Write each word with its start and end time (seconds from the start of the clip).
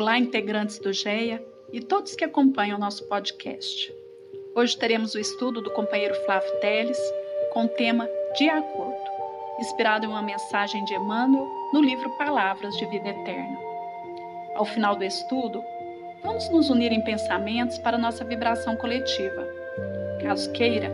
Olá, 0.00 0.16
integrantes 0.16 0.78
do 0.78 0.92
GEA 0.92 1.44
e 1.72 1.80
todos 1.80 2.14
que 2.14 2.22
acompanham 2.22 2.76
o 2.76 2.80
nosso 2.80 3.02
podcast. 3.08 3.92
Hoje 4.54 4.78
teremos 4.78 5.12
o 5.16 5.18
estudo 5.18 5.60
do 5.60 5.72
companheiro 5.72 6.14
Flávio 6.24 6.48
Teles 6.60 6.96
com 7.52 7.64
o 7.64 7.68
tema 7.68 8.08
De 8.36 8.48
Acordo, 8.48 9.10
inspirado 9.58 10.06
em 10.06 10.08
uma 10.08 10.22
mensagem 10.22 10.84
de 10.84 10.94
Emmanuel 10.94 11.48
no 11.72 11.80
livro 11.80 12.16
Palavras 12.16 12.76
de 12.76 12.86
Vida 12.86 13.08
Eterna. 13.08 13.58
Ao 14.54 14.64
final 14.64 14.94
do 14.94 15.02
estudo, 15.02 15.60
vamos 16.22 16.48
nos 16.48 16.70
unir 16.70 16.92
em 16.92 17.02
pensamentos 17.02 17.76
para 17.78 17.98
nossa 17.98 18.24
vibração 18.24 18.76
coletiva. 18.76 19.48
Caso 20.22 20.52
queira, 20.52 20.92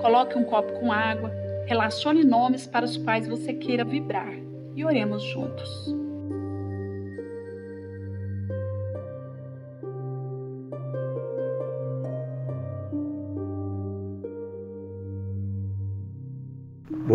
coloque 0.00 0.38
um 0.38 0.44
copo 0.44 0.72
com 0.80 0.90
água, 0.90 1.30
relacione 1.66 2.24
nomes 2.24 2.66
para 2.66 2.86
os 2.86 2.96
quais 2.96 3.28
você 3.28 3.52
queira 3.52 3.84
vibrar 3.84 4.32
e 4.74 4.82
oremos 4.82 5.22
juntos. 5.24 6.05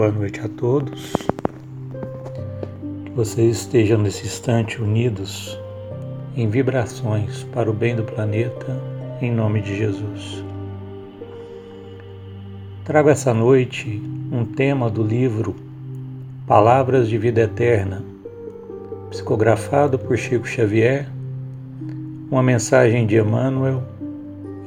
Boa 0.01 0.11
noite 0.11 0.39
a 0.39 0.49
todos. 0.49 1.13
Que 3.05 3.11
vocês 3.11 3.57
estejam 3.57 3.99
nesse 3.99 4.25
instante 4.25 4.81
unidos 4.81 5.55
em 6.35 6.49
vibrações 6.49 7.43
para 7.53 7.69
o 7.69 7.73
bem 7.73 7.95
do 7.95 8.03
planeta, 8.03 8.81
em 9.21 9.31
nome 9.31 9.61
de 9.61 9.77
Jesus. 9.77 10.43
Trago 12.83 13.09
essa 13.09 13.31
noite 13.31 14.02
um 14.31 14.43
tema 14.43 14.89
do 14.89 15.03
livro 15.03 15.55
Palavras 16.47 17.08
de 17.08 17.19
Vida 17.19 17.41
Eterna, 17.41 18.03
psicografado 19.11 19.99
por 19.99 20.17
Chico 20.17 20.47
Xavier, 20.47 21.08
uma 22.31 22.41
mensagem 22.41 23.05
de 23.05 23.17
Emmanuel 23.17 23.83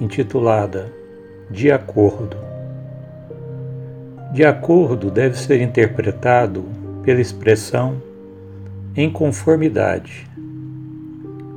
intitulada 0.00 0.92
De 1.50 1.72
Acordo. 1.72 2.53
De 4.34 4.44
acordo 4.44 5.12
deve 5.12 5.38
ser 5.38 5.60
interpretado 5.60 6.64
pela 7.04 7.20
expressão 7.20 8.02
em 8.96 9.08
conformidade. 9.08 10.28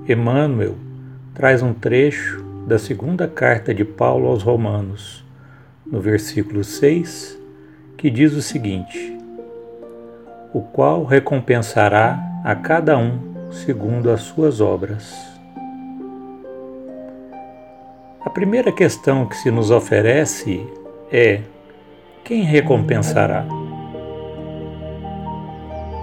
Emmanuel 0.08 0.76
traz 1.34 1.64
um 1.64 1.74
trecho 1.74 2.46
da 2.68 2.78
segunda 2.78 3.28
carta 3.28 3.74
de 3.74 3.84
Paulo 3.84 4.28
aos 4.28 4.44
Romanos, 4.44 5.26
no 5.84 6.00
versículo 6.00 6.64
6, 6.64 7.40
que 7.98 8.12
diz 8.12 8.34
o 8.34 8.44
seguinte: 8.44 9.18
o 10.54 10.62
qual 10.62 11.04
recompensará 11.04 12.20
a 12.44 12.54
cada 12.54 12.96
um 12.96 13.50
segundo 13.50 14.12
as 14.12 14.22
suas 14.22 14.62
obras. 14.62 15.16
A 18.24 18.30
primeira 18.30 18.72
questão 18.72 19.26
que 19.26 19.36
se 19.36 19.50
nos 19.50 19.72
oferece 19.72 20.64
é: 21.12 21.42
quem 22.28 22.44
recompensará? 22.44 23.46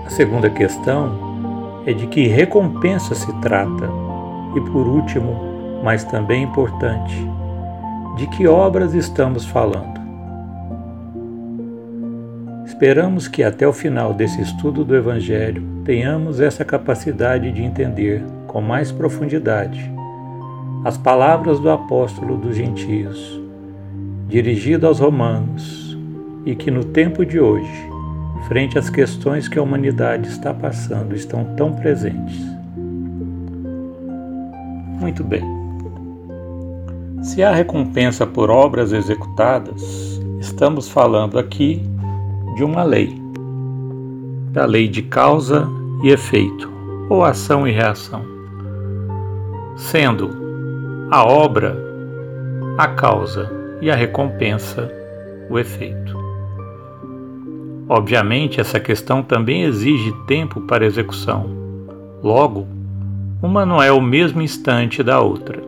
A 0.06 0.08
segunda 0.08 0.48
questão 0.48 1.82
é 1.86 1.92
de 1.92 2.06
que 2.06 2.26
recompensa 2.26 3.14
se 3.14 3.30
trata, 3.40 3.90
e 4.56 4.60
por 4.72 4.86
último, 4.86 5.38
mas 5.84 6.02
também 6.02 6.42
importante, 6.42 7.14
de 8.16 8.26
que 8.28 8.46
obras 8.46 8.94
estamos 8.94 9.44
falando. 9.44 10.00
Esperamos 12.64 13.28
que 13.28 13.42
até 13.42 13.68
o 13.68 13.72
final 13.72 14.14
desse 14.14 14.40
estudo 14.40 14.82
do 14.82 14.96
Evangelho 14.96 15.62
tenhamos 15.84 16.40
essa 16.40 16.64
capacidade 16.64 17.52
de 17.52 17.62
entender 17.62 18.24
com 18.46 18.62
mais 18.62 18.90
profundidade 18.90 19.92
as 20.86 20.96
palavras 20.96 21.60
do 21.60 21.70
apóstolo 21.70 22.38
dos 22.38 22.56
gentios, 22.56 23.40
dirigido 24.26 24.86
aos 24.86 25.00
romanos, 25.00 25.83
e 26.46 26.54
que 26.54 26.70
no 26.70 26.84
tempo 26.84 27.24
de 27.24 27.40
hoje, 27.40 27.72
frente 28.48 28.78
às 28.78 28.90
questões 28.90 29.48
que 29.48 29.58
a 29.58 29.62
humanidade 29.62 30.28
está 30.28 30.52
passando, 30.52 31.14
estão 31.14 31.44
tão 31.56 31.72
presentes. 31.72 32.36
Muito 35.00 35.24
bem. 35.24 35.42
Se 37.22 37.42
há 37.42 37.52
recompensa 37.52 38.26
por 38.26 38.50
obras 38.50 38.92
executadas, 38.92 40.20
estamos 40.38 40.88
falando 40.88 41.38
aqui 41.38 41.82
de 42.54 42.62
uma 42.62 42.82
lei, 42.82 43.18
da 44.52 44.66
lei 44.66 44.88
de 44.88 45.02
causa 45.02 45.66
e 46.02 46.10
efeito, 46.10 46.70
ou 47.08 47.24
ação 47.24 47.66
e 47.66 47.72
reação, 47.72 48.22
sendo 49.76 50.30
a 51.10 51.24
obra 51.24 51.76
a 52.76 52.88
causa 52.88 53.50
e 53.80 53.90
a 53.90 53.94
recompensa 53.94 54.90
o 55.48 55.58
efeito. 55.58 56.23
Obviamente, 57.88 58.60
essa 58.60 58.80
questão 58.80 59.22
também 59.22 59.62
exige 59.62 60.12
tempo 60.26 60.60
para 60.62 60.86
execução. 60.86 61.50
Logo, 62.22 62.66
uma 63.42 63.66
não 63.66 63.82
é 63.82 63.92
o 63.92 64.00
mesmo 64.00 64.40
instante 64.40 65.02
da 65.02 65.20
outra. 65.20 65.62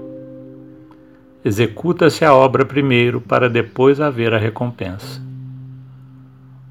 Executa-se 1.45 2.25
a 2.25 2.35
obra 2.35 2.65
primeiro 2.65 3.21
para 3.21 3.51
depois 3.51 4.01
haver 4.01 4.33
a 4.33 4.39
recompensa. 4.39 5.21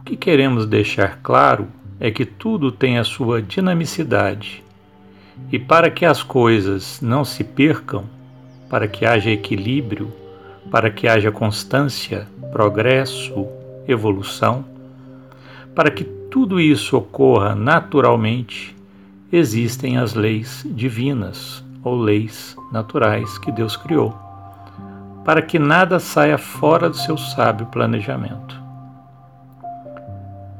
O 0.01 0.03
que 0.03 0.17
queremos 0.17 0.65
deixar 0.65 1.19
claro 1.21 1.67
é 1.99 2.09
que 2.09 2.25
tudo 2.25 2.71
tem 2.71 2.97
a 2.97 3.03
sua 3.03 3.41
dinamicidade. 3.41 4.63
E 5.51 5.59
para 5.59 5.91
que 5.91 6.05
as 6.05 6.23
coisas 6.23 6.99
não 7.01 7.23
se 7.23 7.43
percam, 7.43 8.05
para 8.69 8.87
que 8.87 9.05
haja 9.05 9.29
equilíbrio, 9.29 10.11
para 10.71 10.89
que 10.89 11.07
haja 11.07 11.31
constância, 11.31 12.27
progresso, 12.51 13.45
evolução, 13.87 14.65
para 15.75 15.91
que 15.91 16.05
tudo 16.05 16.59
isso 16.59 16.97
ocorra 16.97 17.53
naturalmente, 17.53 18.75
existem 19.31 19.97
as 19.97 20.13
leis 20.13 20.65
divinas 20.69 21.63
ou 21.83 21.95
leis 21.95 22.55
naturais 22.71 23.37
que 23.37 23.51
Deus 23.51 23.75
criou, 23.75 24.15
para 25.23 25.41
que 25.41 25.59
nada 25.59 25.99
saia 25.99 26.37
fora 26.37 26.89
do 26.89 26.95
seu 26.95 27.17
sábio 27.17 27.65
planejamento. 27.67 28.63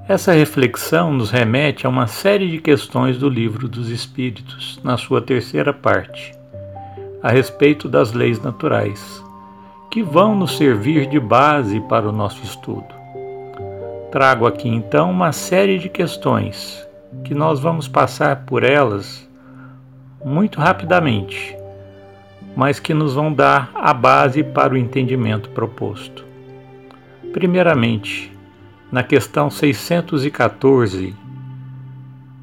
Essa 0.08 0.34
reflexão 0.34 1.12
nos 1.12 1.32
remete 1.32 1.88
a 1.88 1.90
uma 1.90 2.06
série 2.06 2.52
de 2.52 2.60
questões 2.60 3.18
do 3.18 3.28
Livro 3.28 3.68
dos 3.68 3.90
Espíritos, 3.90 4.80
na 4.84 4.98
sua 4.98 5.20
terceira 5.20 5.74
parte, 5.74 6.32
a 7.24 7.32
respeito 7.32 7.90
das 7.90 8.14
leis 8.14 8.40
naturais, 8.40 9.24
que 9.90 10.04
vão 10.04 10.36
nos 10.36 10.58
servir 10.58 11.08
de 11.08 11.20
base 11.20 11.80
para 11.82 12.08
o 12.08 12.12
nosso 12.12 12.44
estudo. 12.44 12.95
Trago 14.16 14.48
aqui 14.48 14.70
então 14.70 15.12
uma 15.12 15.34
série 15.34 15.78
de 15.78 15.90
questões 15.90 16.88
que 17.26 17.36
nós 17.36 17.60
vamos 17.60 17.86
passar 17.86 18.46
por 18.46 18.64
elas 18.64 19.30
muito 20.24 20.58
rapidamente, 20.58 21.54
mas 22.56 22.80
que 22.80 22.94
nos 22.94 23.16
vão 23.16 23.34
dar 23.34 23.70
a 23.76 23.94
base 23.94 24.42
para 24.42 24.74
o 24.74 24.78
entendimento 24.78 25.50
proposto. 25.50 26.24
Primeiramente, 27.34 28.32
na 28.90 29.04
questão 29.04 29.50
614, 29.50 31.14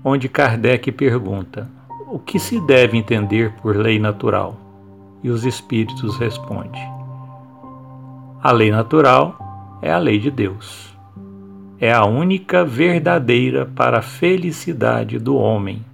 onde 0.05 0.29
Kardec 0.29 0.93
pergunta: 0.93 1.71
o 2.07 2.19
que 2.19 2.39
se 2.39 2.61
deve 2.67 2.99
entender 2.99 3.51
por 3.63 3.75
lei 3.75 3.99
natural? 3.99 4.59
E 5.23 5.31
os 5.31 5.47
espíritos 5.47 6.19
respondem: 6.19 6.83
a 8.43 8.53
lei 8.53 8.71
natural 8.71 9.79
é 9.81 9.91
a 9.91 9.97
lei 9.97 10.19
de 10.19 10.31
Deus. 10.31 10.92
É 11.83 11.93
a 11.93 12.05
única 12.05 12.65
verdadeira 12.65 13.67
para 13.67 13.99
a 13.99 14.03
felicidade 14.03 15.19
do 15.19 15.35
homem. 15.35 15.85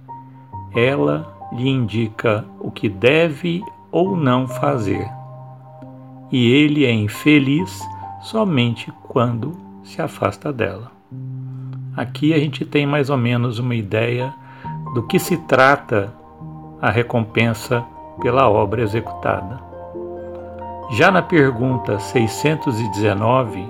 Ela 0.71 1.35
lhe 1.51 1.67
indica 1.67 2.45
o 2.59 2.69
que 2.69 2.87
deve 2.87 3.63
ou 3.91 4.15
não 4.15 4.47
fazer. 4.47 5.09
E 6.31 6.47
ele 6.47 6.85
é 6.85 6.91
infeliz 6.91 7.81
somente 8.21 8.93
quando 9.07 9.57
se 9.83 9.99
afasta 9.99 10.53
dela. 10.53 10.91
Aqui 11.97 12.35
a 12.35 12.37
gente 12.37 12.63
tem 12.65 12.85
mais 12.85 13.09
ou 13.09 13.17
menos 13.17 13.57
uma 13.57 13.73
ideia 13.73 14.31
do 14.93 15.07
que 15.07 15.17
se 15.17 15.37
trata 15.37 16.13
a 16.79 16.91
recompensa 16.91 17.83
pela 18.21 18.47
obra 18.47 18.83
executada. 18.83 19.59
Já 20.91 21.09
na 21.09 21.23
pergunta 21.23 21.97
619, 21.97 23.65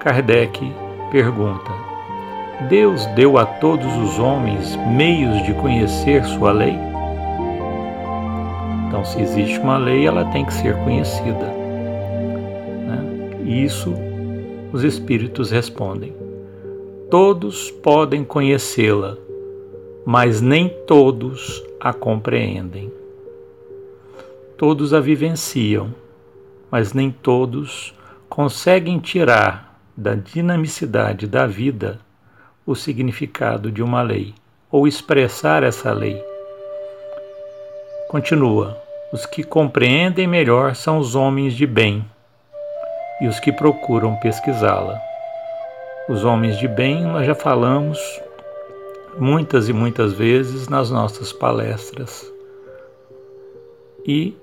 Kardec 0.00 0.87
pergunta: 1.10 1.70
Deus 2.68 3.06
deu 3.14 3.38
a 3.38 3.46
todos 3.46 3.96
os 3.96 4.18
homens 4.18 4.76
meios 4.76 5.42
de 5.44 5.54
conhecer 5.54 6.24
sua 6.24 6.52
lei? 6.52 6.78
Então, 8.86 9.04
se 9.04 9.20
existe 9.20 9.58
uma 9.58 9.76
lei, 9.76 10.06
ela 10.06 10.24
tem 10.26 10.44
que 10.44 10.52
ser 10.52 10.74
conhecida. 10.82 11.46
Né? 12.86 13.40
Isso 13.44 13.94
os 14.72 14.82
espíritos 14.82 15.50
respondem: 15.50 16.14
Todos 17.10 17.70
podem 17.70 18.24
conhecê-la, 18.24 19.16
mas 20.04 20.40
nem 20.40 20.68
todos 20.86 21.62
a 21.80 21.92
compreendem. 21.92 22.92
Todos 24.56 24.92
a 24.92 25.00
vivenciam, 25.00 25.94
mas 26.70 26.92
nem 26.92 27.10
todos 27.10 27.94
conseguem 28.28 28.98
tirar 28.98 29.67
da 29.98 30.14
dinamicidade 30.14 31.26
da 31.26 31.44
vida 31.44 31.98
o 32.64 32.76
significado 32.76 33.72
de 33.72 33.82
uma 33.82 34.00
lei 34.00 34.32
ou 34.70 34.86
expressar 34.86 35.64
essa 35.64 35.92
lei. 35.92 36.22
Continua: 38.08 38.80
os 39.12 39.26
que 39.26 39.42
compreendem 39.42 40.28
melhor 40.28 40.76
são 40.76 40.98
os 40.98 41.16
homens 41.16 41.52
de 41.52 41.66
bem 41.66 42.04
e 43.20 43.26
os 43.26 43.40
que 43.40 43.50
procuram 43.50 44.14
pesquisá-la. 44.20 45.00
Os 46.08 46.24
homens 46.24 46.58
de 46.58 46.68
bem, 46.68 47.02
nós 47.02 47.26
já 47.26 47.34
falamos 47.34 47.98
muitas 49.18 49.68
e 49.68 49.72
muitas 49.72 50.12
vezes 50.12 50.68
nas 50.68 50.92
nossas 50.92 51.32
palestras. 51.32 52.32
E 54.06 54.36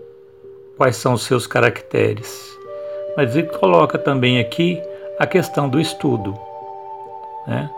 quais 0.75 0.97
são 0.97 1.13
os 1.13 1.23
seus 1.23 1.47
caracteres? 1.47 2.45
Mas 3.15 3.37
ele 3.37 3.47
coloca 3.47 3.97
também 3.97 4.37
aqui 4.37 4.81
a 5.17 5.25
questão 5.25 5.69
do 5.69 5.79
estudo. 5.79 6.37
Né? 7.47 7.69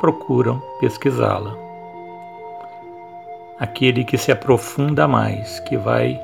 Procuram 0.00 0.62
pesquisá-la. 0.80 1.56
Aquele 3.58 4.04
que 4.04 4.18
se 4.18 4.30
aprofunda 4.30 5.08
mais, 5.08 5.60
que 5.60 5.76
vai 5.76 6.20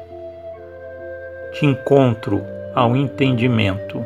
de 1.52 1.66
encontro 1.66 2.42
ao 2.74 2.96
entendimento 2.96 4.04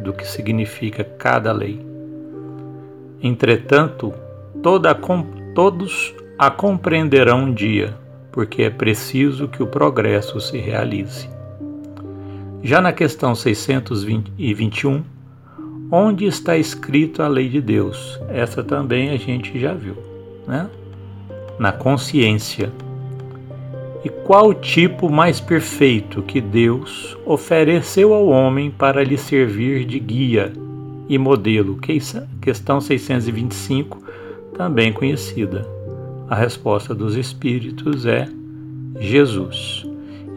do 0.00 0.12
que 0.12 0.26
significa 0.26 1.04
cada 1.04 1.52
lei. 1.52 1.84
Entretanto, 3.22 4.12
toda, 4.62 4.96
todos 5.54 6.14
a 6.38 6.50
compreenderão 6.50 7.44
um 7.44 7.54
dia, 7.54 7.94
porque 8.30 8.62
é 8.62 8.70
preciso 8.70 9.48
que 9.48 9.62
o 9.62 9.66
progresso 9.66 10.40
se 10.40 10.58
realize. 10.58 11.28
Já 12.62 12.80
na 12.80 12.92
questão 12.92 13.34
621, 13.34 15.02
onde 15.94 16.24
está 16.24 16.56
escrito 16.56 17.22
a 17.22 17.28
lei 17.28 17.50
de 17.50 17.60
Deus? 17.60 18.18
Essa 18.30 18.64
também 18.64 19.10
a 19.10 19.16
gente 19.18 19.60
já 19.60 19.74
viu, 19.74 19.94
né? 20.48 20.70
Na 21.58 21.70
consciência. 21.70 22.72
E 24.02 24.08
qual 24.08 24.48
o 24.48 24.54
tipo 24.54 25.10
mais 25.10 25.38
perfeito 25.38 26.22
que 26.22 26.40
Deus 26.40 27.16
ofereceu 27.26 28.14
ao 28.14 28.26
homem 28.26 28.70
para 28.70 29.04
lhe 29.04 29.18
servir 29.18 29.84
de 29.84 30.00
guia 30.00 30.50
e 31.10 31.18
modelo? 31.18 31.78
Questão 32.40 32.80
625, 32.80 34.02
também 34.56 34.94
conhecida. 34.94 35.68
A 36.28 36.34
resposta 36.34 36.94
dos 36.94 37.16
espíritos 37.16 38.06
é 38.06 38.26
Jesus. 38.98 39.86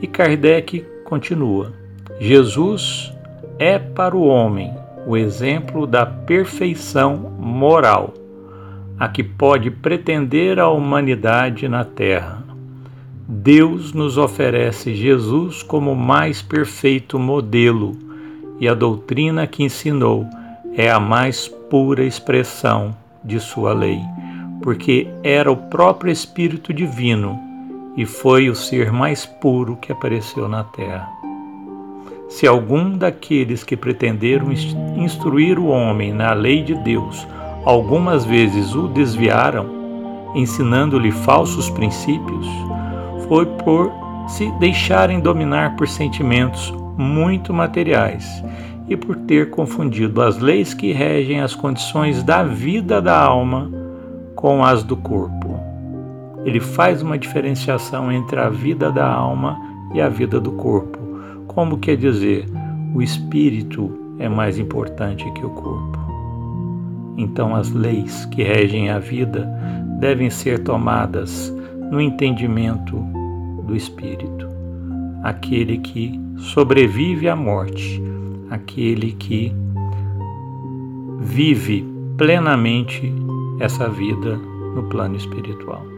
E 0.01 0.05
Kardec 0.05 0.85
continua: 1.05 1.71
Jesus 2.19 3.13
é 3.57 3.79
para 3.79 4.15
o 4.15 4.27
homem 4.27 4.84
o 5.05 5.15
exemplo 5.15 5.85
da 5.85 6.05
perfeição 6.05 7.15
moral, 7.39 8.13
a 8.99 9.07
que 9.07 9.23
pode 9.23 9.69
pretender 9.69 10.59
a 10.59 10.69
humanidade 10.69 11.67
na 11.67 11.83
Terra 11.83 12.45
Deus 13.27 13.91
nos 13.91 14.19
oferece 14.19 14.93
Jesus 14.93 15.63
como 15.63 15.93
o 15.93 15.95
mais 15.95 16.43
perfeito 16.43 17.17
modelo 17.17 17.97
e 18.59 18.67
a 18.67 18.75
doutrina 18.75 19.47
que 19.47 19.63
ensinou 19.63 20.27
é 20.75 20.91
a 20.91 20.99
mais 20.99 21.47
pura 21.47 22.03
expressão 22.03 22.95
de 23.23 23.39
sua 23.39 23.73
lei, 23.73 23.99
porque 24.61 25.07
era 25.23 25.51
o 25.51 25.57
próprio 25.57 26.11
Espírito 26.11 26.71
Divino 26.71 27.39
e 27.97 28.05
foi 28.05 28.47
o 28.47 28.55
ser 28.55 28.91
mais 28.91 29.25
puro 29.25 29.75
que 29.77 29.91
apareceu 29.91 30.47
na 30.47 30.63
terra. 30.63 31.09
Se 32.27 32.47
algum 32.47 32.97
daqueles 32.97 33.63
que 33.63 33.77
pretenderam 33.77 34.51
instruir 34.97 35.59
o 35.59 35.67
homem 35.67 36.11
na 36.11 36.33
lei 36.33 36.63
de 36.63 36.73
Deus 36.75 37.27
algumas 37.63 38.25
vezes 38.25 38.73
o 38.75 38.87
desviaram, 38.87 40.33
ensinando-lhe 40.35 41.11
falsos 41.11 41.69
princípios, 41.69 42.47
foi 43.27 43.45
por 43.45 43.91
se 44.27 44.51
deixarem 44.59 45.19
dominar 45.19 45.75
por 45.75 45.87
sentimentos 45.87 46.73
muito 46.97 47.53
materiais 47.53 48.43
e 48.87 48.95
por 48.95 49.15
ter 49.15 49.49
confundido 49.49 50.21
as 50.21 50.37
leis 50.37 50.73
que 50.73 50.91
regem 50.91 51.41
as 51.41 51.55
condições 51.55 52.23
da 52.23 52.43
vida 52.43 53.01
da 53.01 53.17
alma 53.17 53.71
com 54.35 54.63
as 54.63 54.83
do 54.83 54.95
corpo. 54.95 55.59
Ele 56.43 56.59
faz 56.59 57.01
uma 57.01 57.17
diferenciação 57.17 58.11
entre 58.11 58.39
a 58.39 58.49
vida 58.49 58.91
da 58.91 59.07
alma 59.07 59.57
e 59.93 60.01
a 60.01 60.09
vida 60.09 60.39
do 60.39 60.51
corpo, 60.51 60.99
como 61.47 61.77
quer 61.77 61.97
dizer, 61.97 62.45
o 62.93 63.01
espírito 63.01 64.15
é 64.19 64.29
mais 64.29 64.57
importante 64.57 65.29
que 65.31 65.45
o 65.45 65.49
corpo. 65.49 65.99
Então, 67.17 67.55
as 67.55 67.71
leis 67.71 68.25
que 68.25 68.43
regem 68.43 68.89
a 68.89 68.99
vida 68.99 69.47
devem 69.99 70.29
ser 70.29 70.59
tomadas 70.59 71.53
no 71.89 72.01
entendimento 72.01 72.97
do 73.65 73.75
Espírito, 73.75 74.47
aquele 75.23 75.77
que 75.77 76.19
sobrevive 76.37 77.29
à 77.29 77.35
morte, 77.35 78.01
aquele 78.49 79.13
que 79.13 79.53
vive 81.19 81.85
plenamente 82.17 83.13
essa 83.59 83.89
vida 83.89 84.35
no 84.75 84.83
plano 84.83 85.15
espiritual. 85.15 85.94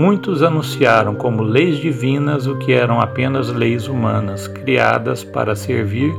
Muitos 0.00 0.44
anunciaram 0.44 1.16
como 1.16 1.42
leis 1.42 1.76
divinas 1.78 2.46
o 2.46 2.56
que 2.56 2.72
eram 2.72 3.00
apenas 3.00 3.48
leis 3.48 3.88
humanas, 3.88 4.46
criadas 4.46 5.24
para 5.24 5.56
servir 5.56 6.14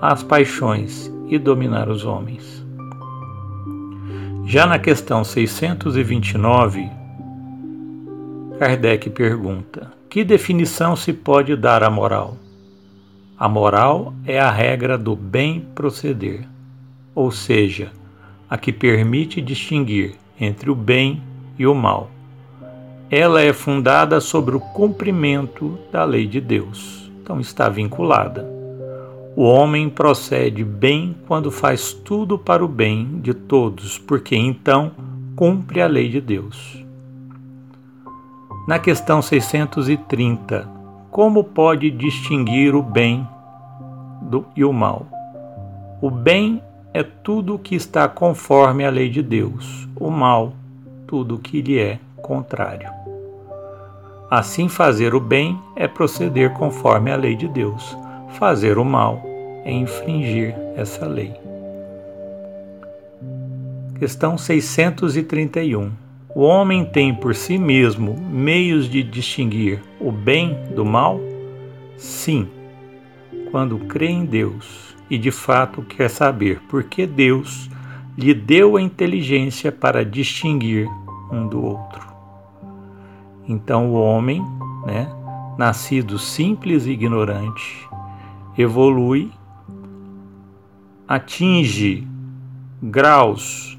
às 0.00 0.24
paixões 0.24 1.08
e 1.28 1.38
dominar 1.38 1.88
os 1.88 2.04
homens. 2.04 2.66
Já 4.44 4.66
na 4.66 4.76
questão 4.76 5.22
629, 5.22 6.90
Kardec 8.58 9.08
pergunta: 9.10 9.92
Que 10.10 10.24
definição 10.24 10.96
se 10.96 11.12
pode 11.12 11.54
dar 11.54 11.84
à 11.84 11.90
moral? 11.90 12.36
A 13.38 13.48
moral 13.48 14.12
é 14.26 14.40
a 14.40 14.50
regra 14.50 14.98
do 14.98 15.14
bem 15.14 15.64
proceder, 15.76 16.44
ou 17.14 17.30
seja, 17.30 17.92
a 18.50 18.58
que 18.58 18.72
permite 18.72 19.40
distinguir 19.40 20.16
entre 20.40 20.68
o 20.68 20.74
bem 20.74 21.22
e 21.56 21.68
o 21.68 21.72
mal. 21.72 22.11
Ela 23.14 23.42
é 23.42 23.52
fundada 23.52 24.22
sobre 24.22 24.56
o 24.56 24.60
cumprimento 24.60 25.78
da 25.92 26.02
lei 26.02 26.26
de 26.26 26.40
Deus, 26.40 27.12
então 27.20 27.38
está 27.38 27.68
vinculada. 27.68 28.50
O 29.36 29.42
homem 29.42 29.90
procede 29.90 30.64
bem 30.64 31.14
quando 31.28 31.50
faz 31.50 31.92
tudo 31.92 32.38
para 32.38 32.64
o 32.64 32.68
bem 32.68 33.20
de 33.20 33.34
todos, 33.34 33.98
porque 33.98 34.34
então 34.34 34.92
cumpre 35.36 35.82
a 35.82 35.86
lei 35.86 36.08
de 36.08 36.22
Deus. 36.22 36.82
Na 38.66 38.78
questão 38.78 39.20
630, 39.20 40.66
como 41.10 41.44
pode 41.44 41.90
distinguir 41.90 42.74
o 42.74 42.82
bem 42.82 43.28
do, 44.22 44.46
e 44.56 44.64
o 44.64 44.72
mal? 44.72 45.06
O 46.00 46.10
bem 46.10 46.62
é 46.94 47.02
tudo 47.02 47.56
o 47.56 47.58
que 47.58 47.74
está 47.74 48.08
conforme 48.08 48.86
a 48.86 48.90
lei 48.90 49.10
de 49.10 49.22
Deus, 49.22 49.86
o 49.96 50.08
mal, 50.08 50.54
tudo 51.06 51.34
o 51.34 51.38
que 51.38 51.60
lhe 51.60 51.78
é 51.78 51.98
contrário. 52.22 53.01
Assim, 54.34 54.66
fazer 54.66 55.14
o 55.14 55.20
bem 55.20 55.60
é 55.76 55.86
proceder 55.86 56.54
conforme 56.54 57.12
a 57.12 57.16
lei 57.16 57.36
de 57.36 57.46
Deus, 57.46 57.94
fazer 58.38 58.78
o 58.78 58.84
mal 58.84 59.22
é 59.62 59.70
infringir 59.70 60.54
essa 60.74 61.06
lei. 61.06 61.34
Questão 63.98 64.38
631 64.38 65.92
o 66.34 66.40
homem 66.40 66.82
tem 66.82 67.14
por 67.14 67.34
si 67.34 67.58
mesmo 67.58 68.16
meios 68.16 68.88
de 68.88 69.02
distinguir 69.02 69.82
o 70.00 70.10
bem 70.10 70.56
do 70.74 70.82
mal? 70.82 71.20
Sim, 71.98 72.48
quando 73.50 73.80
crê 73.80 74.08
em 74.08 74.24
Deus 74.24 74.96
e 75.10 75.18
de 75.18 75.30
fato 75.30 75.82
quer 75.82 76.08
saber 76.08 76.58
por 76.70 76.84
que 76.84 77.06
Deus 77.06 77.68
lhe 78.16 78.32
deu 78.32 78.78
a 78.78 78.80
inteligência 78.80 79.70
para 79.70 80.02
distinguir 80.02 80.88
um 81.30 81.46
do 81.46 81.62
outro. 81.62 82.11
Então 83.48 83.90
o 83.90 83.94
homem, 83.94 84.44
né, 84.86 85.08
nascido 85.58 86.18
simples 86.18 86.86
e 86.86 86.90
ignorante, 86.90 87.88
evolui, 88.56 89.30
atinge 91.06 92.06
graus 92.82 93.78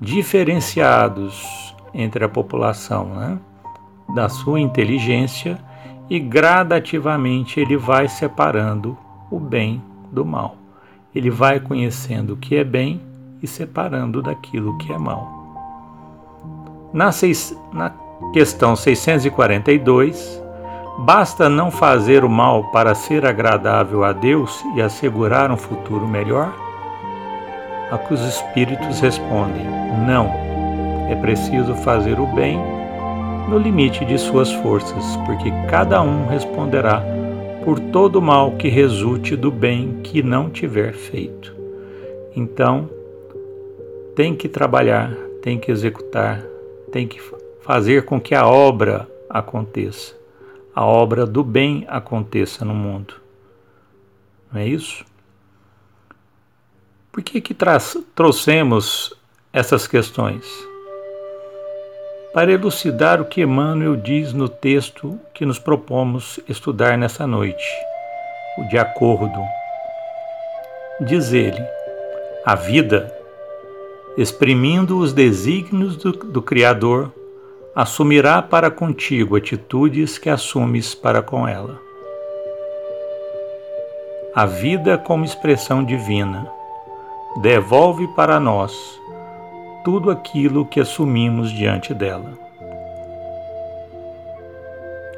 diferenciados 0.00 1.74
entre 1.92 2.24
a 2.24 2.28
população, 2.28 3.14
né? 3.14 3.38
da 4.14 4.28
sua 4.28 4.60
inteligência 4.60 5.58
e 6.08 6.18
gradativamente 6.18 7.60
ele 7.60 7.76
vai 7.76 8.08
separando 8.08 8.96
o 9.30 9.38
bem 9.38 9.82
do 10.10 10.24
mal. 10.24 10.56
Ele 11.14 11.30
vai 11.30 11.60
conhecendo 11.60 12.34
o 12.34 12.36
que 12.36 12.56
é 12.56 12.64
bem 12.64 13.00
e 13.42 13.46
separando 13.46 14.22
daquilo 14.22 14.76
que 14.78 14.92
é 14.92 14.98
mal. 14.98 15.38
Na, 16.92 17.12
seis, 17.12 17.56
na 17.72 17.90
questão 18.32 18.76
642, 18.76 20.42
basta 20.98 21.48
não 21.48 21.70
fazer 21.70 22.24
o 22.24 22.28
mal 22.28 22.64
para 22.70 22.94
ser 22.94 23.26
agradável 23.26 24.04
a 24.04 24.12
Deus 24.12 24.62
e 24.74 24.82
assegurar 24.82 25.50
um 25.50 25.56
futuro 25.56 26.06
melhor? 26.06 26.54
A 27.90 27.98
que 27.98 28.14
os 28.14 28.22
espíritos 28.22 29.00
respondem: 29.00 29.64
não, 30.06 30.30
é 31.10 31.16
preciso 31.16 31.74
fazer 31.74 32.20
o 32.20 32.26
bem 32.26 32.60
no 33.48 33.58
limite 33.58 34.04
de 34.04 34.16
suas 34.16 34.52
forças, 34.52 35.16
porque 35.26 35.50
cada 35.68 36.00
um 36.00 36.28
responderá 36.28 37.02
por 37.64 37.80
todo 37.80 38.22
mal 38.22 38.52
que 38.52 38.68
resulte 38.68 39.34
do 39.34 39.50
bem 39.50 40.00
que 40.04 40.22
não 40.22 40.48
tiver 40.48 40.92
feito. 40.92 41.54
Então, 42.36 42.88
tem 44.14 44.36
que 44.36 44.48
trabalhar, 44.48 45.12
tem 45.42 45.58
que 45.58 45.70
executar, 45.70 46.42
tem 46.92 47.08
que 47.08 47.20
fazer 47.62 48.04
com 48.04 48.20
que 48.20 48.34
a 48.34 48.46
obra 48.46 49.08
aconteça, 49.28 50.14
a 50.74 50.84
obra 50.84 51.26
do 51.26 51.44
bem 51.44 51.84
aconteça 51.88 52.64
no 52.64 52.74
mundo. 52.74 53.14
Não 54.52 54.60
é 54.60 54.66
isso? 54.66 55.04
Por 57.12 57.22
que, 57.22 57.40
que 57.40 57.56
trouxemos 58.14 59.12
essas 59.52 59.86
questões? 59.86 60.44
Para 62.32 62.52
elucidar 62.52 63.20
o 63.20 63.24
que 63.24 63.42
Emmanuel 63.42 63.96
diz 63.96 64.32
no 64.32 64.48
texto 64.48 65.18
que 65.34 65.44
nos 65.44 65.58
propomos 65.58 66.38
estudar 66.48 66.96
nessa 66.96 67.26
noite, 67.26 67.66
o 68.58 68.68
de 68.68 68.78
acordo. 68.78 69.40
Diz 71.00 71.32
ele: 71.32 71.60
a 72.44 72.54
vida, 72.54 73.12
exprimindo 74.16 74.98
os 74.98 75.12
desígnios 75.12 75.96
do, 75.96 76.12
do 76.12 76.40
Criador, 76.40 77.12
assumirá 77.74 78.42
para 78.42 78.70
contigo 78.70 79.36
atitudes 79.36 80.18
que 80.18 80.28
assumes 80.28 80.94
para 80.94 81.22
com 81.22 81.46
ela. 81.46 81.78
A 84.34 84.44
vida 84.46 84.98
como 84.98 85.24
expressão 85.24 85.84
divina 85.84 86.50
devolve 87.42 88.08
para 88.08 88.40
nós 88.40 88.72
tudo 89.84 90.10
aquilo 90.10 90.66
que 90.66 90.80
assumimos 90.80 91.50
diante 91.50 91.94
dela. 91.94 92.38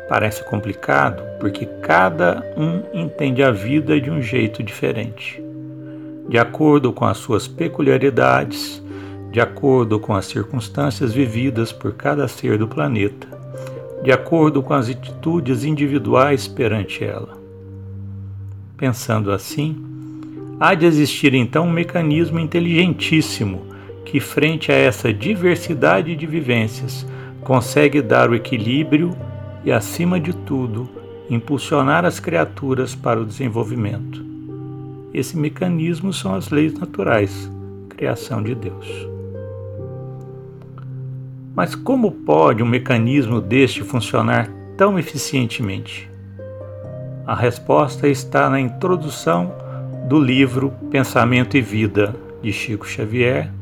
Parece 0.09 0.44
complicado 0.44 1.23
porque 1.40 1.64
cada 1.80 2.42
um 2.56 2.82
entende 2.92 3.42
a 3.42 3.50
vida 3.50 3.99
de 3.99 4.11
um 4.11 4.21
jeito 4.21 4.62
diferente, 4.62 5.42
de 6.28 6.38
acordo 6.38 6.92
com 6.92 7.06
as 7.06 7.16
suas 7.16 7.49
peculiaridades, 7.49 8.81
de 9.32 9.40
acordo 9.40 9.98
com 9.98 10.14
as 10.14 10.26
circunstâncias 10.26 11.12
vividas 11.12 11.72
por 11.72 11.94
cada 11.94 12.28
ser 12.28 12.56
do 12.58 12.68
planeta, 12.68 13.26
de 14.04 14.12
acordo 14.12 14.62
com 14.62 14.74
as 14.74 14.88
atitudes 14.88 15.64
individuais 15.64 16.46
perante 16.46 17.02
ela. 17.02 17.40
Pensando 18.76 19.32
assim, 19.32 19.90
Há 20.64 20.74
de 20.74 20.86
existir 20.86 21.34
então 21.34 21.66
um 21.66 21.72
mecanismo 21.72 22.38
inteligentíssimo 22.38 23.62
que, 24.04 24.20
frente 24.20 24.70
a 24.70 24.76
essa 24.76 25.12
diversidade 25.12 26.14
de 26.14 26.24
vivências, 26.24 27.04
consegue 27.40 28.00
dar 28.00 28.30
o 28.30 28.34
equilíbrio 28.36 29.10
e, 29.64 29.72
acima 29.72 30.20
de 30.20 30.32
tudo, 30.32 30.88
impulsionar 31.28 32.04
as 32.04 32.20
criaturas 32.20 32.94
para 32.94 33.20
o 33.20 33.26
desenvolvimento. 33.26 34.24
Esse 35.12 35.36
mecanismo 35.36 36.12
são 36.12 36.32
as 36.32 36.50
leis 36.50 36.72
naturais, 36.74 37.50
criação 37.88 38.40
de 38.40 38.54
Deus. 38.54 39.12
Mas 41.54 41.75
como 41.75 42.11
pode 42.11 42.62
um 42.62 42.66
mecanismo 42.66 43.40
deste 43.40 43.82
funcionar 43.82 44.49
tão 44.76 44.99
eficientemente? 44.99 46.11
A 47.26 47.35
resposta 47.35 48.09
está 48.09 48.49
na 48.49 48.59
introdução 48.59 49.54
do 50.09 50.18
livro 50.18 50.73
Pensamento 50.90 51.56
e 51.56 51.61
Vida 51.61 52.16
de 52.42 52.52
Chico 52.52 52.87
Xavier, 52.87 53.52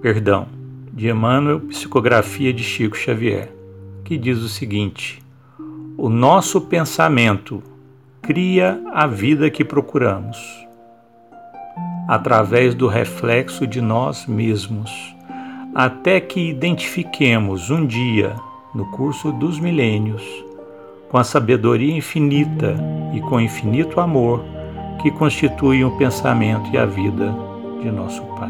perdão, 0.00 0.46
de 0.92 1.08
Emmanuel, 1.08 1.60
Psicografia 1.60 2.52
de 2.52 2.62
Chico 2.62 2.96
Xavier, 2.96 3.52
que 4.04 4.16
diz 4.16 4.38
o 4.38 4.48
seguinte: 4.48 5.20
O 5.98 6.08
nosso 6.08 6.60
pensamento 6.60 7.62
cria 8.22 8.80
a 8.92 9.06
vida 9.06 9.50
que 9.50 9.64
procuramos, 9.64 10.38
através 12.08 12.74
do 12.74 12.86
reflexo 12.86 13.66
de 13.66 13.80
nós 13.80 14.26
mesmos, 14.26 15.15
até 15.78 16.18
que 16.22 16.40
identifiquemos 16.40 17.68
um 17.68 17.84
dia, 17.84 18.34
no 18.74 18.90
curso 18.92 19.30
dos 19.30 19.60
milênios, 19.60 20.22
com 21.10 21.18
a 21.18 21.22
sabedoria 21.22 21.94
infinita 21.94 22.74
e 23.12 23.20
com 23.20 23.38
infinito 23.38 24.00
amor 24.00 24.42
que 25.02 25.10
constituem 25.10 25.84
o 25.84 25.94
pensamento 25.98 26.70
e 26.72 26.78
a 26.78 26.86
vida 26.86 27.30
de 27.82 27.90
nosso 27.90 28.22
Pai. 28.38 28.48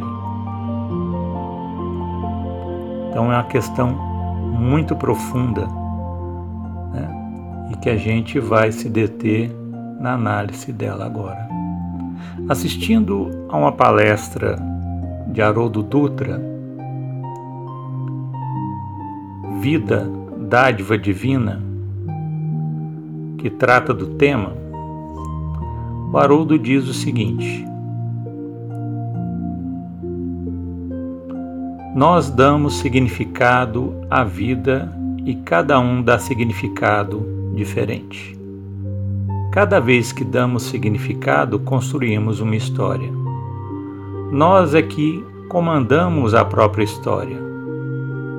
Então 3.10 3.32
é 3.32 3.34
uma 3.34 3.42
questão 3.42 3.88
muito 3.88 4.94
profunda 4.94 5.66
né? 6.92 7.68
e 7.72 7.76
que 7.78 7.90
a 7.90 7.96
gente 7.96 8.38
vai 8.38 8.70
se 8.70 8.88
deter 8.88 9.50
na 9.98 10.12
análise 10.12 10.72
dela 10.72 11.04
agora. 11.04 11.48
Assistindo 12.48 13.48
a 13.48 13.56
uma 13.56 13.72
palestra 13.72 14.56
de 15.26 15.42
Haroldo 15.42 15.82
Dutra, 15.82 16.54
Vida, 19.60 20.08
Dádiva 20.48 20.98
Divina, 20.98 21.62
que 23.38 23.48
trata 23.48 23.94
do 23.94 24.06
tema, 24.14 24.52
o 26.12 26.18
Haroldo 26.18 26.58
diz 26.58 26.86
o 26.86 26.94
seguinte: 26.94 27.66
Nós 31.94 32.30
damos 32.30 32.78
significado 32.78 33.94
à 34.10 34.22
vida 34.22 34.92
e 35.24 35.34
cada 35.34 35.80
um 35.80 36.02
dá 36.02 36.18
significado 36.18 37.26
diferente. 37.54 38.38
Cada 39.52 39.80
vez 39.80 40.12
que 40.12 40.22
damos 40.22 40.64
significado, 40.64 41.58
construímos 41.58 42.40
uma 42.40 42.54
história. 42.54 43.10
Nós 44.30 44.74
é 44.74 44.82
que 44.82 45.24
comandamos 45.48 46.34
a 46.34 46.44
própria 46.44 46.84
história. 46.84 47.55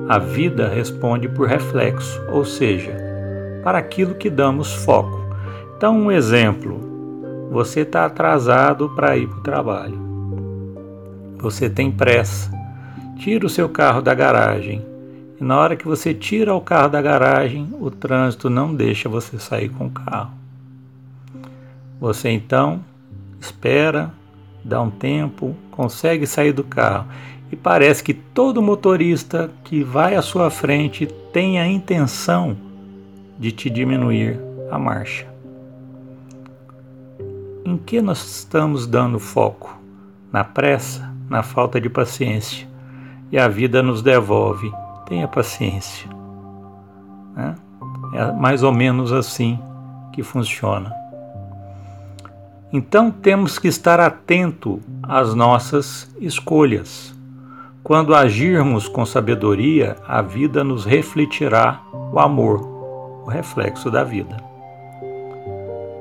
A 0.08 0.18
vida 0.18 0.66
responde 0.66 1.28
por 1.28 1.46
reflexo, 1.46 2.18
ou 2.30 2.42
seja, 2.42 2.96
para 3.62 3.76
aquilo 3.76 4.14
que 4.14 4.30
damos 4.30 4.72
foco. 4.72 5.20
Então, 5.76 5.94
um 5.94 6.10
exemplo: 6.10 6.80
você 7.50 7.80
está 7.80 8.06
atrasado 8.06 8.88
para 8.96 9.18
ir 9.18 9.28
para 9.28 9.38
o 9.38 9.42
trabalho, 9.42 10.00
você 11.36 11.68
tem 11.68 11.92
pressa, 11.92 12.50
tira 13.18 13.44
o 13.44 13.50
seu 13.50 13.68
carro 13.68 14.00
da 14.00 14.14
garagem. 14.14 14.82
E 15.38 15.44
na 15.44 15.58
hora 15.58 15.76
que 15.76 15.86
você 15.86 16.14
tira 16.14 16.54
o 16.54 16.60
carro 16.62 16.88
da 16.88 17.02
garagem, 17.02 17.68
o 17.78 17.90
trânsito 17.90 18.48
não 18.48 18.74
deixa 18.74 19.10
você 19.10 19.38
sair 19.38 19.68
com 19.68 19.88
o 19.88 19.90
carro. 19.90 20.32
Você 22.00 22.30
então 22.30 22.82
espera, 23.38 24.10
dá 24.64 24.80
um 24.80 24.90
tempo, 24.90 25.54
consegue 25.70 26.26
sair 26.26 26.52
do 26.52 26.64
carro 26.64 27.06
e 27.50 27.56
parece 27.56 28.02
que 28.02 28.12
todo 28.12 28.62
motorista 28.62 29.50
que 29.64 29.82
vai 29.82 30.14
à 30.14 30.22
sua 30.22 30.50
frente 30.50 31.06
tem 31.32 31.58
a 31.58 31.66
intenção 31.66 32.56
de 33.38 33.52
te 33.52 33.70
diminuir 33.70 34.38
a 34.70 34.78
marcha. 34.78 35.26
Em 37.64 37.76
que 37.76 38.00
nós 38.02 38.24
estamos 38.24 38.86
dando 38.86 39.18
foco? 39.18 39.78
Na 40.32 40.44
pressa, 40.44 41.10
na 41.28 41.42
falta 41.42 41.80
de 41.80 41.88
paciência. 41.88 42.66
E 43.30 43.38
a 43.38 43.48
vida 43.48 43.82
nos 43.82 44.02
devolve. 44.02 44.70
Tenha 45.06 45.28
paciência. 45.28 46.08
Né? 47.34 47.54
É 48.14 48.32
mais 48.32 48.62
ou 48.62 48.72
menos 48.72 49.12
assim 49.12 49.58
que 50.12 50.22
funciona. 50.22 50.92
Então 52.72 53.10
temos 53.10 53.58
que 53.58 53.68
estar 53.68 53.98
atento 54.00 54.80
às 55.02 55.34
nossas 55.34 56.10
escolhas. 56.20 57.17
Quando 57.82 58.14
agirmos 58.14 58.88
com 58.88 59.06
sabedoria, 59.06 59.96
a 60.06 60.20
vida 60.20 60.62
nos 60.62 60.84
refletirá 60.84 61.80
o 62.12 62.18
amor 62.18 62.78
o 63.28 63.30
reflexo 63.30 63.90
da 63.90 64.02
vida. 64.02 64.38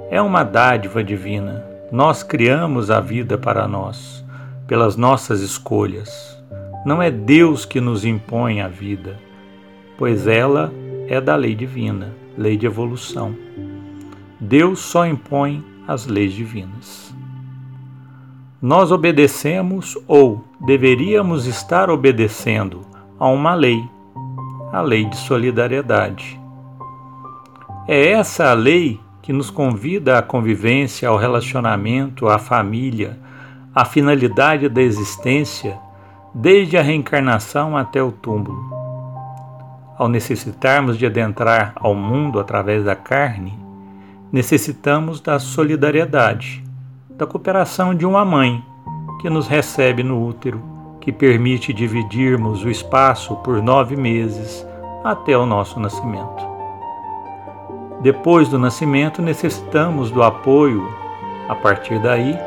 É 0.10 0.22
uma 0.22 0.44
dádiva 0.44 1.04
divina. 1.04 1.62
Nós 1.92 2.24
criamos 2.24 2.90
a 2.90 3.02
vida 3.02 3.38
para 3.38 3.68
nós, 3.68 4.24
pelas 4.66 4.96
nossas 4.96 5.42
escolhas. 5.42 6.42
Não 6.86 7.02
é 7.02 7.12
Deus 7.12 7.66
que 7.66 7.82
nos 7.82 8.06
impõe 8.06 8.62
a 8.62 8.70
vida, 8.70 9.18
pois 9.98 10.26
ela 10.26 10.72
é 11.10 11.20
da 11.20 11.36
lei 11.36 11.54
divina, 11.54 12.16
lei 12.38 12.56
de 12.56 12.66
evolução. 12.66 13.36
Deus 14.40 14.80
só 14.80 15.06
impõe 15.06 15.62
as 15.86 16.06
leis 16.06 16.32
divinas. 16.32 17.14
Nós 18.62 18.92
obedecemos 18.92 19.96
ou 20.08 20.44
deveríamos 20.60 21.46
estar 21.46 21.92
obedecendo 21.92 22.82
a 23.20 23.28
uma 23.28 23.54
lei, 23.54 23.88
a 24.72 24.82
lei 24.82 25.06
de 25.06 25.16
solidariedade. 25.16 26.40
É 27.88 28.14
essa 28.14 28.50
a 28.50 28.54
lei 28.54 29.00
que 29.22 29.32
nos 29.32 29.52
convida 29.52 30.18
à 30.18 30.24
convivência, 30.24 31.08
ao 31.08 31.18
relacionamento, 31.18 32.28
à 32.28 32.40
família, 32.40 33.20
à 33.76 33.86
finalidade 33.86 34.68
da 34.68 34.82
existência, 34.82 35.78
desde 36.34 36.78
a 36.78 36.82
reencarnação 36.82 37.78
até 37.78 38.02
o 38.02 38.12
túmulo. 38.12 38.76
Ao 39.98 40.10
necessitarmos 40.10 40.98
de 40.98 41.06
adentrar 41.06 41.74
ao 41.76 41.94
mundo 41.94 42.40
através 42.40 42.84
da 42.84 42.96
carne, 42.96 43.58
necessitamos 44.32 45.22
da 45.22 45.38
solidariedade 45.38 46.67
da 47.18 47.26
cooperação 47.26 47.96
de 47.96 48.06
uma 48.06 48.24
mãe 48.24 48.64
que 49.20 49.28
nos 49.28 49.48
recebe 49.48 50.04
no 50.04 50.24
útero, 50.24 50.62
que 51.02 51.12
permite 51.12 51.74
dividirmos 51.74 52.64
o 52.64 52.70
espaço 52.70 53.36
por 53.38 53.60
nove 53.60 53.96
meses 53.96 54.66
até 55.04 55.36
o 55.36 55.44
nosso 55.44 55.80
nascimento. 55.80 56.46
Depois 58.02 58.50
do 58.50 58.60
nascimento, 58.60 59.20
necessitamos 59.20 60.12
do 60.12 60.22
apoio, 60.22 60.88
a 61.50 61.56
partir 61.56 62.00
daí, 62.00 62.38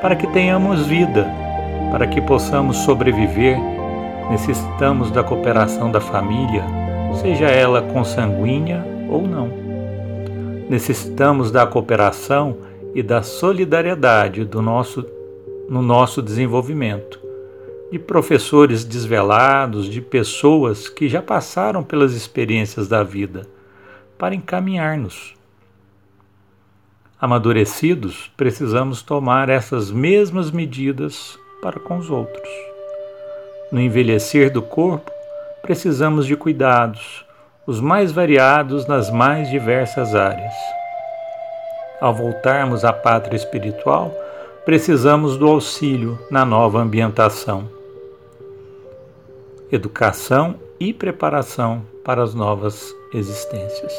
para 0.00 0.14
que 0.14 0.28
tenhamos 0.28 0.86
vida, 0.86 1.28
para 1.90 2.06
que 2.06 2.20
possamos 2.20 2.76
sobreviver. 2.78 3.58
Necessitamos 4.30 5.10
da 5.10 5.24
cooperação 5.24 5.90
da 5.90 6.00
família, 6.00 6.64
seja 7.20 7.46
ela 7.46 7.82
consanguínea 7.82 8.86
ou 9.10 9.22
não. 9.22 9.50
Necessitamos 10.70 11.50
da 11.50 11.66
cooperação 11.66 12.56
e 12.94 13.02
da 13.02 13.22
solidariedade 13.22 14.44
do 14.44 14.60
nosso, 14.60 15.04
no 15.68 15.80
nosso 15.82 16.20
desenvolvimento, 16.20 17.20
de 17.90 17.98
professores 17.98 18.84
desvelados, 18.84 19.86
de 19.86 20.00
pessoas 20.00 20.88
que 20.88 21.08
já 21.08 21.22
passaram 21.22 21.82
pelas 21.82 22.12
experiências 22.14 22.88
da 22.88 23.02
vida, 23.02 23.46
para 24.18 24.34
encaminhar-nos. 24.34 25.34
Amadurecidos, 27.20 28.30
precisamos 28.36 29.02
tomar 29.02 29.48
essas 29.48 29.90
mesmas 29.90 30.50
medidas 30.50 31.38
para 31.62 31.78
com 31.78 31.98
os 31.98 32.10
outros. 32.10 32.48
No 33.70 33.80
envelhecer 33.80 34.50
do 34.52 34.60
corpo, 34.60 35.10
precisamos 35.62 36.26
de 36.26 36.36
cuidados, 36.36 37.24
os 37.66 37.80
mais 37.80 38.10
variados 38.10 38.86
nas 38.86 39.10
mais 39.10 39.48
diversas 39.48 40.14
áreas 40.14 40.52
ao 42.02 42.12
voltarmos 42.12 42.84
à 42.84 42.92
pátria 42.92 43.36
espiritual, 43.36 44.12
precisamos 44.64 45.36
do 45.36 45.46
auxílio 45.46 46.18
na 46.28 46.44
nova 46.44 46.80
ambientação. 46.80 47.68
Educação 49.70 50.56
e 50.80 50.92
preparação 50.92 51.84
para 52.04 52.20
as 52.20 52.34
novas 52.34 52.92
existências. 53.14 53.92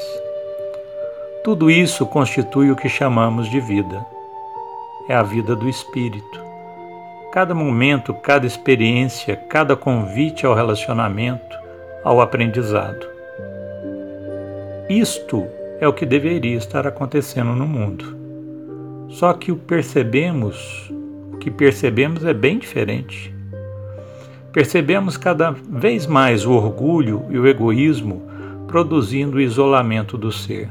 Tudo 1.46 1.72
isso 1.72 2.06
constitui 2.06 2.72
o 2.72 2.76
que 2.76 2.90
chamamos 2.90 3.50
de 3.50 3.62
vida. 3.62 4.06
É 5.08 5.16
a 5.16 5.24
vida 5.24 5.56
do 5.56 5.70
espírito. 5.70 6.44
Cada 7.32 7.56
momento, 7.56 8.14
cada 8.14 8.46
experiência, 8.46 9.38
cada 9.38 9.78
convite 9.78 10.46
ao 10.46 10.54
relacionamento, 10.54 11.58
ao 12.04 12.20
aprendizado. 12.20 13.08
Isto 14.89 15.48
é 15.80 15.88
o 15.88 15.94
que 15.94 16.06
deveria 16.06 16.58
estar 16.58 16.86
acontecendo 16.88 17.54
no 17.54 17.68
mundo. 17.68 18.18
Só 19.10 19.34
que 19.34 19.52
o 19.52 19.56
percebemos, 19.56 20.92
o 21.32 21.38
que 21.38 21.52
percebemos 21.52 22.26
é 22.26 22.34
bem 22.34 22.58
diferente. 22.58 23.34
Percebemos 24.52 25.18
cada 25.18 25.52
vez 25.52 26.06
mais 26.06 26.46
o 26.46 26.52
orgulho 26.52 27.26
e 27.30 27.38
o 27.38 27.48
egoísmo 27.48 28.24
produzindo 28.68 29.38
o 29.38 29.42
isolamento 29.42 30.18
do 30.18 30.32
ser, 30.32 30.70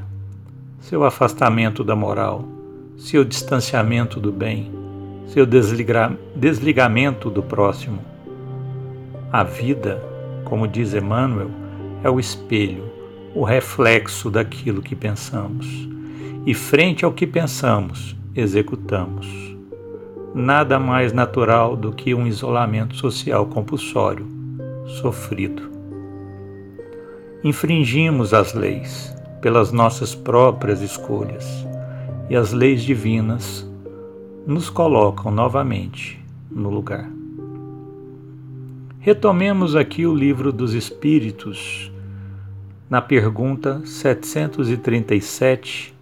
seu 0.81 1.05
afastamento 1.05 1.85
da 1.85 1.95
moral, 1.95 2.45
seu 2.97 3.25
distanciamento 3.25 4.19
do 4.19 4.33
bem, 4.33 4.73
seu 5.27 5.47
desliga 5.47 6.17
desligamento 6.35 7.31
do 7.31 7.43
próximo. 7.43 8.01
A 9.33 9.45
vida, 9.45 10.03
como 10.45 10.67
diz 10.67 10.95
Emmanuel, 10.95 11.51
é 12.03 12.11
o 12.11 12.19
espelho 12.19 12.92
o 13.35 13.45
reflexo 13.45 14.31
daquilo 14.31 14.83
que 14.83 14.95
pensamos. 14.95 15.67
E 16.45 16.55
frente 16.55 17.05
ao 17.05 17.13
que 17.13 17.27
pensamos, 17.27 18.17
executamos. 18.35 19.27
Nada 20.35 20.79
mais 20.79 21.13
natural 21.13 21.77
do 21.77 21.93
que 21.93 22.15
um 22.15 22.27
isolamento 22.27 22.97
social 22.97 23.47
compulsório, 23.47 24.27
sofrido. 25.01 25.71
Infringimos 27.45 28.33
as 28.33 28.55
leis 28.55 29.15
pelas 29.41 29.73
nossas 29.73 30.15
próprias 30.15 30.81
escolhas, 30.81 31.45
e 32.31 32.37
as 32.37 32.53
leis 32.53 32.83
divinas 32.83 33.69
nos 34.47 34.71
colocam 34.71 35.31
novamente 35.31 36.19
no 36.51 36.71
lugar. 36.71 37.11
Retomemos 39.01 39.75
aqui 39.77 40.07
o 40.07 40.15
livro 40.15 40.53
dos 40.53 40.75
Espíritos 40.75 41.92
na 42.93 43.01
pergunta 43.01 43.81
737 43.87 45.95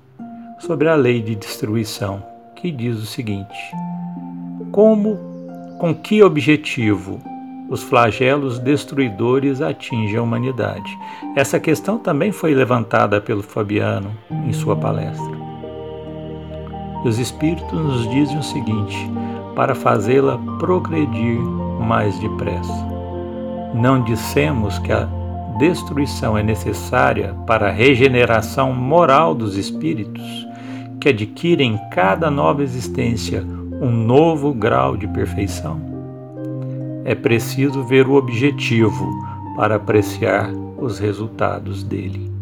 sobre 0.58 0.88
a 0.88 0.96
lei 0.96 1.22
de 1.22 1.36
destruição, 1.36 2.20
que 2.56 2.72
diz 2.72 2.96
o 2.96 3.06
seguinte: 3.06 3.72
Como, 4.72 5.16
com 5.78 5.94
que 5.94 6.20
objetivo 6.20 7.20
os 7.68 7.84
flagelos 7.84 8.58
destruidores 8.58 9.62
atingem 9.62 10.16
a 10.16 10.22
humanidade? 10.22 10.98
Essa 11.36 11.60
questão 11.60 11.96
também 11.96 12.32
foi 12.32 12.56
levantada 12.56 13.20
pelo 13.20 13.44
Fabiano 13.44 14.10
em 14.28 14.52
sua 14.52 14.74
palestra. 14.74 15.38
Os 17.04 17.20
Espíritos 17.20 17.70
nos 17.70 18.10
dizem 18.10 18.36
o 18.36 18.42
seguinte: 18.42 18.98
para 19.54 19.76
fazê-la 19.76 20.36
progredir 20.58 21.38
mais 21.38 22.18
depressa. 22.18 22.90
Não 23.72 24.02
dissemos 24.02 24.76
que 24.80 24.90
a 24.90 25.19
destruição 25.60 26.38
é 26.38 26.42
necessária 26.42 27.34
para 27.46 27.68
a 27.68 27.70
regeneração 27.70 28.72
moral 28.72 29.34
dos 29.34 29.58
espíritos, 29.58 30.48
que 30.98 31.10
adquirem 31.10 31.74
em 31.74 31.90
cada 31.90 32.30
nova 32.30 32.62
existência 32.62 33.44
um 33.80 33.90
novo 33.90 34.54
grau 34.54 34.96
de 34.96 35.06
perfeição. 35.06 35.78
É 37.04 37.14
preciso 37.14 37.82
ver 37.84 38.08
o 38.08 38.14
objetivo 38.14 39.06
para 39.54 39.76
apreciar 39.76 40.50
os 40.78 40.98
resultados 40.98 41.82
dele. 41.82 42.32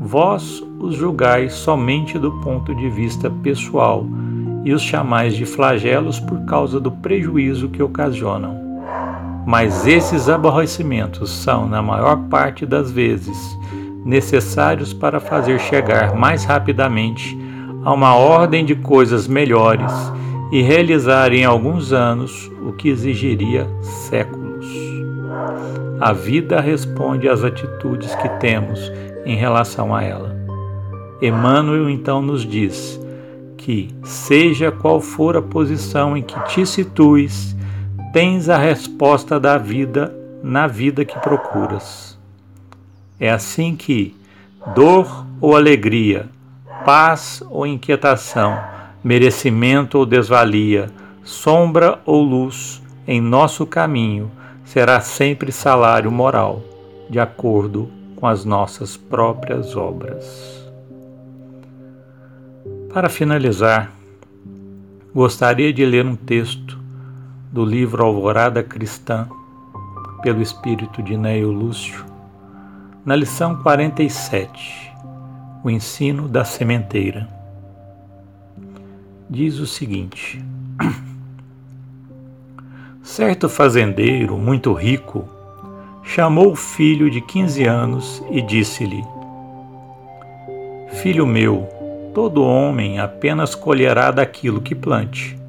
Vós 0.00 0.62
os 0.78 0.94
julgais 0.94 1.52
somente 1.54 2.20
do 2.20 2.30
ponto 2.40 2.72
de 2.72 2.88
vista 2.88 3.28
pessoal 3.42 4.06
e 4.64 4.72
os 4.72 4.82
chamais 4.82 5.34
de 5.34 5.44
flagelos 5.44 6.20
por 6.20 6.44
causa 6.44 6.78
do 6.78 6.92
prejuízo 6.92 7.68
que 7.68 7.82
ocasionam. 7.82 8.61
Mas 9.46 9.86
esses 9.86 10.28
aborrecimentos 10.28 11.30
são, 11.30 11.68
na 11.68 11.82
maior 11.82 12.16
parte 12.28 12.64
das 12.64 12.90
vezes, 12.90 13.36
necessários 14.04 14.92
para 14.92 15.20
fazer 15.20 15.58
chegar 15.58 16.14
mais 16.14 16.44
rapidamente 16.44 17.36
a 17.84 17.92
uma 17.92 18.14
ordem 18.14 18.64
de 18.64 18.74
coisas 18.74 19.26
melhores 19.26 19.92
e 20.52 20.62
realizar 20.62 21.32
em 21.32 21.44
alguns 21.44 21.92
anos 21.92 22.50
o 22.66 22.72
que 22.72 22.88
exigiria 22.88 23.68
séculos. 23.82 24.66
A 26.00 26.12
vida 26.12 26.60
responde 26.60 27.28
às 27.28 27.42
atitudes 27.42 28.14
que 28.16 28.28
temos 28.38 28.92
em 29.24 29.36
relação 29.36 29.94
a 29.94 30.02
ela. 30.02 30.36
Emmanuel 31.20 31.88
então 31.88 32.20
nos 32.20 32.42
diz 32.44 33.00
que, 33.56 33.88
seja 34.02 34.72
qual 34.72 35.00
for 35.00 35.36
a 35.36 35.42
posição 35.42 36.16
em 36.16 36.22
que 36.22 36.38
te 36.46 36.66
situes, 36.66 37.56
tens 38.12 38.50
a 38.50 38.58
resposta 38.58 39.40
da 39.40 39.56
vida 39.56 40.14
na 40.42 40.66
vida 40.66 41.02
que 41.02 41.18
procuras. 41.18 42.18
É 43.18 43.30
assim 43.30 43.74
que 43.74 44.14
dor 44.74 45.26
ou 45.40 45.56
alegria, 45.56 46.28
paz 46.84 47.42
ou 47.48 47.66
inquietação, 47.66 48.58
merecimento 49.02 49.96
ou 49.96 50.04
desvalia, 50.04 50.90
sombra 51.24 52.00
ou 52.04 52.22
luz 52.22 52.82
em 53.06 53.20
nosso 53.20 53.64
caminho 53.64 54.30
será 54.62 55.00
sempre 55.00 55.50
salário 55.50 56.10
moral, 56.12 56.62
de 57.08 57.18
acordo 57.18 57.90
com 58.16 58.26
as 58.26 58.44
nossas 58.44 58.94
próprias 58.94 59.74
obras. 59.74 60.70
Para 62.92 63.08
finalizar, 63.08 63.90
gostaria 65.14 65.72
de 65.72 65.84
ler 65.86 66.04
um 66.04 66.14
texto 66.14 66.81
do 67.52 67.66
livro 67.66 68.02
Alvorada 68.02 68.62
Cristã, 68.62 69.28
pelo 70.22 70.40
espírito 70.40 71.02
de 71.02 71.18
Neio 71.18 71.50
Lúcio, 71.50 72.02
na 73.04 73.14
lição 73.14 73.62
47, 73.62 74.90
o 75.62 75.68
ensino 75.68 76.28
da 76.28 76.46
sementeira. 76.46 77.28
Diz 79.28 79.58
o 79.58 79.66
seguinte: 79.66 80.42
Certo 83.02 83.50
fazendeiro, 83.50 84.38
muito 84.38 84.72
rico, 84.72 85.28
chamou 86.02 86.52
o 86.52 86.56
filho 86.56 87.10
de 87.10 87.20
quinze 87.20 87.66
anos 87.66 88.24
e 88.30 88.40
disse-lhe: 88.40 89.04
Filho 91.02 91.26
meu, 91.26 91.68
todo 92.14 92.42
homem 92.42 92.98
apenas 92.98 93.54
colherá 93.54 94.10
daquilo 94.10 94.62
que 94.62 94.74
plante. 94.74 95.41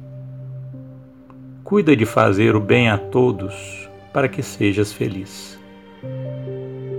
Cuida 1.74 1.96
de 1.96 2.06
fazer 2.06 2.54
o 2.54 2.60
bem 2.60 2.88
a 2.88 2.96
todos, 2.96 3.90
para 4.12 4.28
que 4.28 4.44
sejas 4.44 4.92
feliz. 4.92 5.58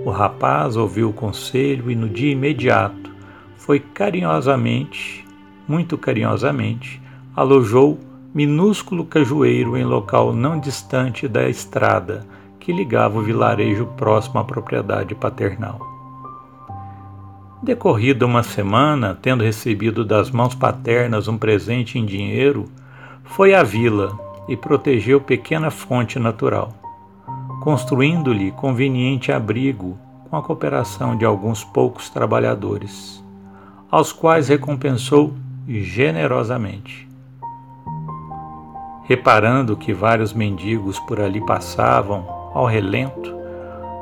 O 0.04 0.10
rapaz 0.10 0.76
ouviu 0.76 1.12
o 1.12 1.14
conselho 1.14 1.90
e 1.90 1.96
no 1.96 2.10
dia 2.10 2.34
imediato 2.34 3.10
foi 3.56 3.80
carinhosamente, 3.80 5.26
muito 5.66 5.98
carinhosamente, 5.98 7.02
alojou 7.34 7.98
minúsculo 8.34 9.06
cajueiro 9.06 9.78
em 9.78 9.86
local 9.86 10.34
não 10.34 10.60
distante 10.60 11.26
da 11.26 11.48
estrada 11.48 12.28
que 12.60 12.74
ligava 12.74 13.18
o 13.18 13.24
vilarejo 13.24 13.86
próximo 13.96 14.42
à 14.42 14.44
propriedade 14.44 15.16
paternal. 15.16 15.80
Decorrida 17.64 18.26
uma 18.26 18.44
semana, 18.44 19.18
tendo 19.22 19.42
recebido 19.42 20.04
das 20.04 20.30
mãos 20.30 20.54
paternas 20.54 21.30
um 21.30 21.38
presente 21.38 21.98
em 21.98 22.06
dinheiro, 22.06 22.66
foi 23.24 23.54
à 23.54 23.64
vila 23.64 24.25
e 24.48 24.56
protegeu 24.56 25.20
pequena 25.22 25.70
fonte 25.72 26.20
natural 26.20 26.74
construindo-lhe 27.66 28.52
conveniente 28.52 29.32
abrigo 29.32 29.98
com 30.30 30.38
a 30.38 30.42
cooperação 30.44 31.18
de 31.18 31.26
alguns 31.26 31.64
poucos 31.64 32.12
trabalhadores, 32.12 33.24
aos 33.90 34.14
quais 34.14 34.50
recompensou 34.50 35.34
generosamente. 35.68 37.10
Reparando 39.06 39.76
que 39.76 39.92
vários 39.94 40.32
mendigos 40.32 41.00
por 41.00 41.20
ali 41.20 41.44
passavam 41.44 42.52
ao 42.54 42.68
relento, 42.68 43.34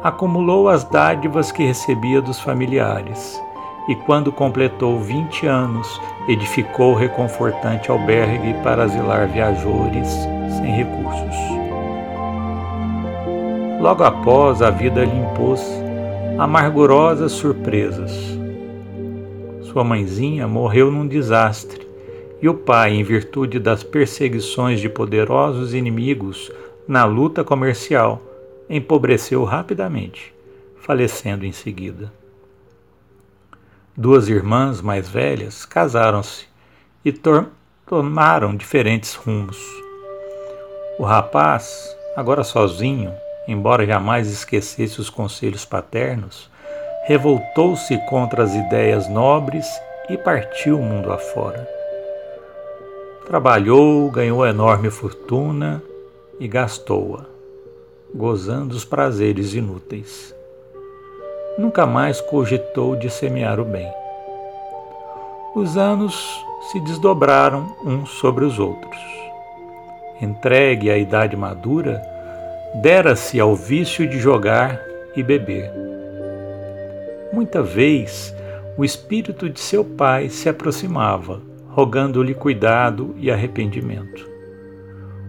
acumulou 0.04 0.68
as 0.68 0.84
dádivas 0.84 1.50
que 1.50 1.64
recebia 1.64 2.22
dos 2.22 2.42
familiares 2.42 3.42
e, 3.88 3.96
quando 3.96 4.32
completou 4.32 5.00
vinte 5.00 5.46
anos, 5.46 6.02
edificou 6.28 6.94
reconfortante 6.94 7.92
albergue 7.92 8.54
para 8.64 8.84
asilar 8.84 9.28
viajores 9.28 10.08
sem 10.58 10.72
recursos. 10.72 11.36
Logo 13.80 14.04
após, 14.04 14.62
a 14.62 14.70
vida 14.70 15.04
lhe 15.04 15.20
impôs 15.20 15.62
amargurosas 16.38 17.34
surpresas. 17.34 18.12
Sua 19.62 19.84
mãezinha 19.84 20.48
morreu 20.48 20.90
num 20.90 21.08
desastre 21.08 21.86
e 22.42 22.48
o 22.48 22.54
pai, 22.54 22.94
em 22.94 23.04
virtude 23.04 23.60
das 23.60 23.84
perseguições 23.84 24.80
de 24.80 24.88
poderosos 24.88 25.74
inimigos 25.74 26.52
na 26.88 27.06
luta 27.06 27.44
comercial, 27.44 28.22
empobreceu 28.70 29.44
rapidamente, 29.44 30.34
falecendo 30.76 31.46
em 31.46 31.52
seguida. 31.52 32.12
Duas 33.96 34.28
irmãs 34.28 34.82
mais 34.82 35.08
velhas 35.08 35.66
casaram-se 35.66 36.48
e 37.06 37.14
tomaram 37.86 38.56
diferentes 38.56 39.14
rumos. 39.14 39.56
O 40.98 41.04
rapaz, 41.04 41.96
agora 42.16 42.44
sozinho, 42.44 43.14
embora 43.48 43.86
jamais 43.86 44.32
esquecesse 44.32 45.00
os 45.00 45.12
conselhos 45.12 45.64
paternos, 45.64 46.50
revoltou-se 47.06 47.96
contra 48.10 48.42
as 48.42 48.56
ideias 48.56 49.08
nobres 49.08 49.68
e 50.10 50.18
partiu 50.18 50.80
o 50.80 50.84
mundo 50.84 51.14
afora. 51.14 51.70
Trabalhou, 53.28 54.10
ganhou 54.10 54.44
enorme 54.44 54.90
fortuna 54.90 55.84
e 56.40 56.48
gastou-a, 56.48 57.26
gozando 58.12 58.76
os 58.76 58.84
prazeres 58.84 59.54
inúteis. 59.54 60.33
Nunca 61.58 61.86
mais 61.86 62.20
cogitou 62.20 62.96
de 62.96 63.10
semear 63.10 63.60
o 63.60 63.66
bem. 63.66 63.92
Os 65.56 65.78
anos 65.78 66.44
se 66.72 66.80
desdobraram 66.80 67.76
uns 67.86 68.10
sobre 68.10 68.44
os 68.44 68.58
outros. 68.58 68.98
Entregue 70.20 70.90
à 70.90 70.98
idade 70.98 71.38
madura, 71.38 72.02
dera-se 72.82 73.40
ao 73.40 73.56
vício 73.56 74.08
de 74.10 74.18
jogar 74.18 74.82
e 75.16 75.22
beber. 75.22 75.72
Muita 77.32 77.62
vez 77.62 78.36
o 78.76 78.84
espírito 78.84 79.48
de 79.48 79.60
seu 79.60 79.86
pai 79.86 80.30
se 80.30 80.50
aproximava, 80.50 81.40
rogando-lhe 81.70 82.34
cuidado 82.34 83.14
e 83.20 83.30
arrependimento. 83.30 84.28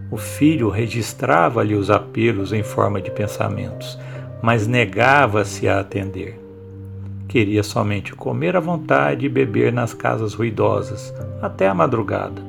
O 0.09 0.17
filho 0.17 0.69
registrava-lhe 0.69 1.75
os 1.75 1.91
apelos 1.91 2.51
em 2.51 2.63
forma 2.63 2.99
de 2.99 3.11
pensamentos, 3.11 3.99
mas 4.45 4.67
negava-se 4.67 5.67
a 5.67 5.79
atender. 5.79 6.39
Queria 7.27 7.63
somente 7.63 8.13
comer 8.13 8.55
à 8.55 8.59
vontade 8.59 9.25
e 9.25 9.29
beber 9.29 9.73
nas 9.73 9.91
casas 9.91 10.35
ruidosas 10.35 11.11
até 11.41 11.67
a 11.67 11.73
madrugada. 11.73 12.43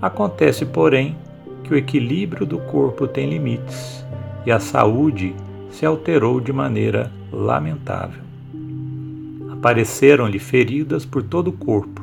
Acontece, 0.00 0.64
porém, 0.64 1.16
que 1.64 1.74
o 1.74 1.76
equilíbrio 1.76 2.46
do 2.46 2.60
corpo 2.60 3.08
tem 3.08 3.28
limites 3.28 4.04
e 4.46 4.52
a 4.52 4.60
saúde 4.60 5.34
se 5.68 5.84
alterou 5.84 6.40
de 6.40 6.52
maneira 6.52 7.10
lamentável. 7.32 8.22
Apareceram-lhe 9.50 10.38
feridas 10.38 11.04
por 11.04 11.24
todo 11.24 11.48
o 11.48 11.52
corpo. 11.52 12.02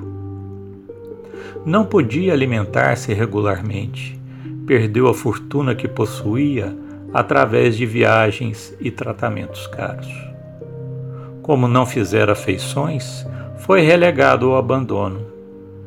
Não 1.65 1.85
podia 1.85 2.33
alimentar-se 2.33 3.13
regularmente, 3.13 4.19
perdeu 4.65 5.07
a 5.07 5.13
fortuna 5.13 5.73
que 5.73 5.87
possuía 5.87 6.75
através 7.17 7.75
de 7.75 7.83
viagens 7.83 8.77
e 8.79 8.91
tratamentos 8.91 9.65
caros. 9.65 10.07
Como 11.41 11.67
não 11.67 11.83
fizera 11.83 12.35
feições, 12.35 13.25
foi 13.57 13.81
relegado 13.81 14.51
ao 14.51 14.55
abandono. 14.55 15.25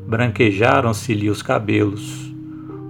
Branquejaram-se-lhe 0.05 1.29
os 1.29 1.41
cabelos, 1.41 2.33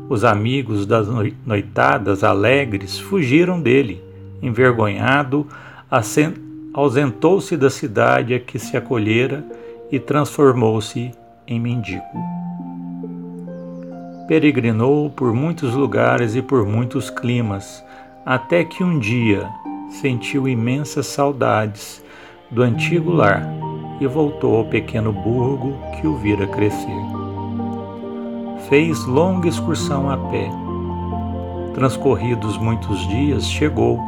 os 0.09 0.23
amigos 0.23 0.87
das 0.87 1.07
noitadas 1.45 2.23
alegres 2.23 2.97
fugiram 2.97 3.61
dele. 3.61 4.03
Envergonhado, 4.41 5.45
ausentou-se 6.73 7.55
da 7.55 7.69
cidade 7.69 8.33
a 8.33 8.39
que 8.39 8.57
se 8.57 8.75
acolhera 8.75 9.45
e 9.91 9.99
transformou-se 9.99 11.11
em 11.45 11.59
mendigo. 11.59 12.01
Peregrinou 14.27 15.11
por 15.11 15.31
muitos 15.31 15.75
lugares 15.75 16.35
e 16.35 16.41
por 16.41 16.65
muitos 16.65 17.11
climas, 17.11 17.83
até 18.25 18.63
que 18.63 18.83
um 18.83 18.99
dia 18.99 19.49
sentiu 19.89 20.47
imensas 20.47 21.07
saudades 21.07 22.03
do 22.49 22.61
antigo 22.61 23.11
lar 23.11 23.43
e 23.99 24.07
voltou 24.07 24.57
ao 24.57 24.65
pequeno 24.65 25.11
burgo 25.11 25.77
que 25.99 26.07
o 26.07 26.15
vira 26.17 26.47
crescer 26.47 27.21
fez 28.71 29.05
longa 29.05 29.49
excursão 29.49 30.09
a 30.09 30.17
pé. 30.17 30.49
Transcorridos 31.73 32.57
muitos 32.57 33.05
dias, 33.09 33.51
chegou, 33.51 33.99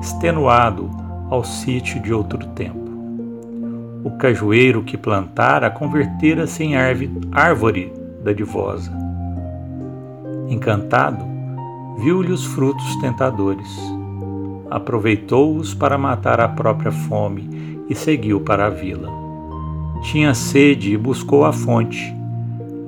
extenuado, 0.00 0.88
ao 1.28 1.44
sítio 1.44 2.00
de 2.00 2.14
outro 2.14 2.38
tempo. 2.54 2.88
O 4.02 4.12
cajueiro 4.12 4.82
que 4.82 4.96
plantara 4.96 5.68
convertera-se 5.68 6.64
em 6.64 6.76
árvore 6.76 7.92
dadivosa. 8.24 8.90
Encantado, 10.48 11.22
viu-lhe 11.98 12.32
os 12.32 12.44
frutos 12.44 12.96
tentadores. 12.96 13.68
Aproveitou-os 14.70 15.74
para 15.74 15.96
matar 15.96 16.40
a 16.40 16.48
própria 16.48 16.92
fome 16.92 17.80
e 17.88 17.94
seguiu 17.94 18.40
para 18.40 18.66
a 18.66 18.70
vila. 18.70 19.10
Tinha 20.02 20.34
sede 20.34 20.92
e 20.92 20.96
buscou 20.96 21.44
a 21.44 21.52
fonte 21.52 22.16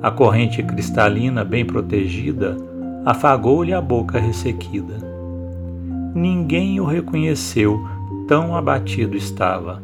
a 0.01 0.09
corrente 0.09 0.63
cristalina, 0.63 1.43
bem 1.43 1.65
protegida, 1.65 2.55
afagou-lhe 3.05 3.73
a 3.73 3.81
boca 3.81 4.17
ressequida. 4.17 4.97
Ninguém 6.15 6.79
o 6.79 6.85
reconheceu, 6.85 7.85
tão 8.25 8.55
abatido 8.55 9.17
estava. 9.17 9.83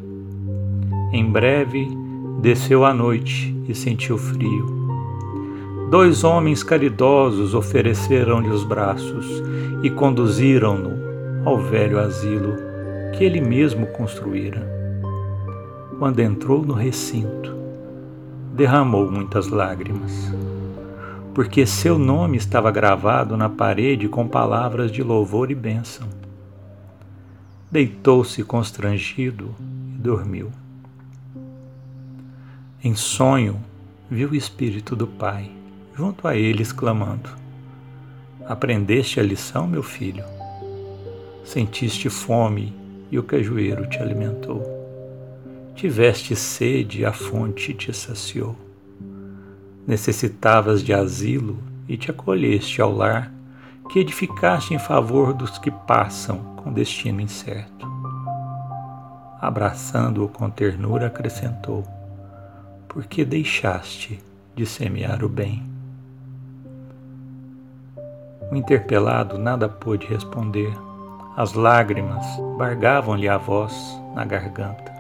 Em 1.12 1.30
breve 1.30 1.86
desceu 2.42 2.86
a 2.86 2.94
noite 2.94 3.54
e 3.68 3.76
sentiu 3.76 4.18
frio. 4.18 4.85
Dois 5.98 6.26
homens 6.26 6.62
caridosos 6.62 7.54
ofereceram-lhe 7.54 8.50
os 8.50 8.66
braços 8.66 9.26
e 9.82 9.90
conduziram-no 9.90 11.48
ao 11.48 11.58
velho 11.58 11.98
asilo 11.98 12.54
que 13.14 13.24
ele 13.24 13.40
mesmo 13.40 13.88
construíra. 13.88 14.62
Quando 15.98 16.20
entrou 16.20 16.66
no 16.66 16.74
recinto, 16.74 17.56
derramou 18.54 19.10
muitas 19.10 19.48
lágrimas, 19.48 20.12
porque 21.34 21.66
seu 21.66 21.98
nome 21.98 22.36
estava 22.36 22.70
gravado 22.72 23.38
na 23.38 23.48
parede 23.48 24.10
com 24.10 24.28
palavras 24.28 24.92
de 24.92 25.02
louvor 25.02 25.50
e 25.50 25.56
bênção. 25.56 26.10
Deitou-se 27.72 28.44
constrangido 28.44 29.56
e 29.96 29.98
dormiu. 29.98 30.52
Em 32.84 32.96
sonho, 32.96 33.56
viu 34.12 34.32
o 34.32 34.36
Espírito 34.36 34.94
do 34.94 35.08
Pai 35.08 35.50
junto 35.96 36.28
a 36.28 36.36
ele, 36.36 36.62
exclamando: 36.62 37.30
Aprendeste 38.46 39.20
a 39.20 39.24
lição, 39.24 39.66
meu 39.66 39.82
filho? 39.82 40.24
Sentiste 41.44 42.10
fome 42.10 42.74
e 43.12 43.18
o 43.18 43.24
cajueiro 43.24 43.88
te 43.88 44.00
alimentou. 44.00 44.64
Tiveste 45.76 46.36
sede 46.36 47.02
e 47.02 47.06
a 47.06 47.14
fonte 47.14 47.74
te 47.74 47.94
saciou. 47.94 48.56
Necessitavas 49.86 50.84
de 50.84 50.94
asilo 50.94 51.58
e 51.88 51.98
te 51.98 52.10
acolheste 52.10 52.82
ao 52.82 52.92
lar 52.92 53.32
que 53.90 54.00
edificaste 54.00 54.74
em 54.74 54.80
favor 54.80 55.34
dos 55.34 55.58
que 55.60 55.70
passam 55.70 56.40
com 56.58 56.74
destino 56.74 57.22
incerto. 57.22 57.88
Abraçando-o 59.40 60.28
com 60.28 60.50
ternura, 60.50 61.08
acrescentou: 61.08 61.84
Porque 62.88 63.24
deixaste 63.24 64.20
de 64.56 64.66
semear 64.66 65.24
o 65.24 65.30
bem. 65.30 65.75
O 68.52 68.56
interpelado 68.56 69.38
nada 69.38 69.68
pôde 69.68 70.06
responder. 70.08 70.72
As 71.36 71.54
lágrimas 71.54 72.26
bargavam-lhe 72.58 73.28
a 73.28 73.38
voz 73.38 73.74
na 74.14 74.24
garganta. 74.24 74.94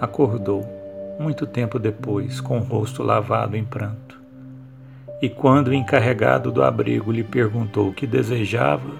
Acordou, 0.00 0.64
muito 1.18 1.46
tempo 1.46 1.78
depois, 1.78 2.40
com 2.40 2.58
o 2.58 2.62
rosto 2.62 3.02
lavado 3.02 3.56
em 3.56 3.64
pranto. 3.64 4.20
E 5.22 5.28
quando 5.28 5.68
o 5.68 5.74
encarregado 5.74 6.50
do 6.50 6.62
abrigo 6.62 7.12
lhe 7.12 7.22
perguntou 7.22 7.88
o 7.88 7.94
que 7.94 8.06
desejava, 8.06 8.90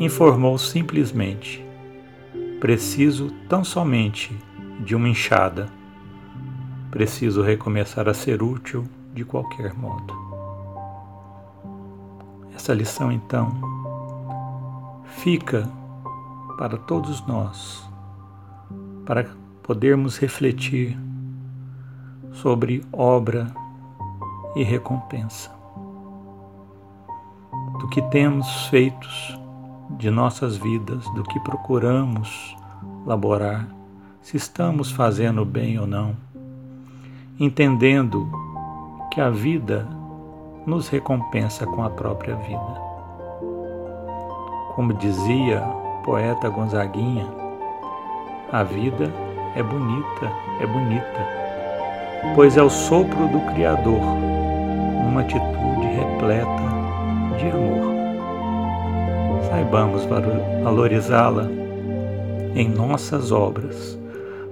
informou 0.00 0.58
simplesmente: 0.58 1.64
Preciso 2.60 3.30
tão 3.48 3.62
somente 3.62 4.36
de 4.80 4.94
uma 4.94 5.08
enxada. 5.08 5.68
Preciso 6.90 7.42
recomeçar 7.42 8.08
a 8.08 8.14
ser 8.14 8.42
útil 8.42 8.84
de 9.14 9.24
qualquer 9.24 9.72
modo. 9.74 10.27
Essa 12.58 12.74
lição, 12.74 13.12
então, 13.12 13.52
fica 15.04 15.70
para 16.58 16.76
todos 16.76 17.24
nós, 17.24 17.88
para 19.06 19.28
podermos 19.62 20.18
refletir 20.18 20.98
sobre 22.32 22.84
obra 22.92 23.46
e 24.56 24.64
recompensa. 24.64 25.52
Do 27.78 27.86
que 27.86 28.02
temos 28.02 28.66
feitos 28.66 29.38
de 29.90 30.10
nossas 30.10 30.56
vidas, 30.56 31.04
do 31.14 31.22
que 31.22 31.38
procuramos 31.38 32.56
laborar, 33.06 33.68
se 34.20 34.36
estamos 34.36 34.90
fazendo 34.90 35.44
bem 35.44 35.78
ou 35.78 35.86
não, 35.86 36.16
entendendo 37.38 38.28
que 39.12 39.20
a 39.20 39.30
vida 39.30 39.97
nos 40.68 40.88
recompensa 40.88 41.64
com 41.64 41.82
a 41.82 41.88
própria 41.88 42.36
vida. 42.36 42.88
Como 44.74 44.92
dizia 44.92 45.62
o 45.62 46.02
poeta 46.02 46.50
Gonzaguinha, 46.50 47.26
a 48.52 48.62
vida 48.62 49.10
é 49.56 49.62
bonita, 49.62 50.30
é 50.60 50.66
bonita, 50.66 51.26
pois 52.34 52.58
é 52.58 52.62
o 52.62 52.68
sopro 52.68 53.28
do 53.28 53.40
Criador, 53.52 54.02
uma 55.08 55.22
atitude 55.22 55.86
repleta 55.86 56.68
de 57.38 57.50
amor. 57.50 57.88
Saibamos 59.48 60.04
valorizá-la 60.62 61.48
em 62.54 62.68
nossas 62.68 63.32
obras, 63.32 63.98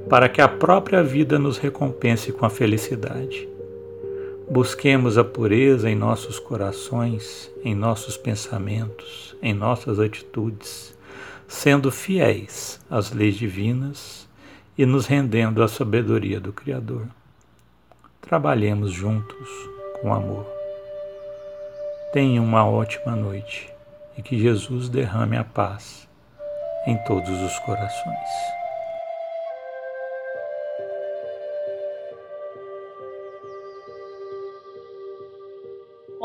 para 0.09 0.31
que 0.31 0.41
a 0.41 0.49
própria 0.49 1.03
vida 1.03 1.39
nos 1.39 1.59
recompense 1.59 2.33
com 2.33 2.47
a 2.47 2.51
felicidade. 2.51 3.56
Busquemos 4.49 5.19
a 5.19 5.25
pureza 5.25 5.91
em 5.91 5.97
nossos 5.97 6.39
corações, 6.39 7.51
em 7.65 7.75
nossos 7.75 8.17
pensamentos, 8.17 9.35
em 9.43 9.53
nossas 9.53 9.99
atitudes, 9.99 10.97
sendo 11.49 11.91
fiéis 11.91 12.81
às 12.89 13.11
leis 13.11 13.35
divinas 13.35 14.29
e 14.79 14.87
nos 14.87 15.07
rendendo 15.07 15.65
à 15.65 15.69
sabedoria 15.69 16.39
do 16.39 16.53
Criador. 16.53 17.09
Trabalhemos 18.21 18.93
juntos 18.93 19.49
com 20.01 20.15
amor. 20.15 20.47
Tenha 22.13 22.41
uma 22.41 22.65
ótima 22.65 23.17
noite 23.17 23.69
e 24.17 24.23
que 24.23 24.39
Jesus 24.39 24.89
derrame 24.89 25.37
a 25.37 25.45
paz 25.45 26.07
em 26.87 26.97
todos 26.99 27.43
os 27.43 27.59
corações. 27.61 28.66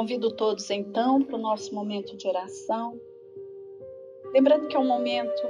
Convido 0.01 0.31
todos 0.31 0.67
então 0.71 1.21
para 1.21 1.35
o 1.35 1.39
nosso 1.39 1.75
momento 1.75 2.17
de 2.17 2.27
oração. 2.27 2.99
Lembrando 4.33 4.67
que 4.67 4.75
é 4.75 4.79
um 4.79 4.87
momento 4.87 5.43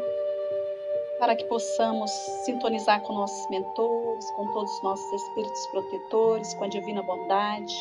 para 1.18 1.38
que 1.38 1.46
possamos 1.46 2.12
sintonizar 2.44 3.02
com 3.04 3.14
nossos 3.14 3.50
mentores, 3.50 4.30
com 4.32 4.52
todos 4.52 4.70
os 4.70 4.84
nossos 4.84 5.22
espíritos 5.22 5.68
protetores, 5.68 6.54
com 6.56 6.66
a 6.66 6.68
divina 6.68 7.02
bondade, 7.02 7.74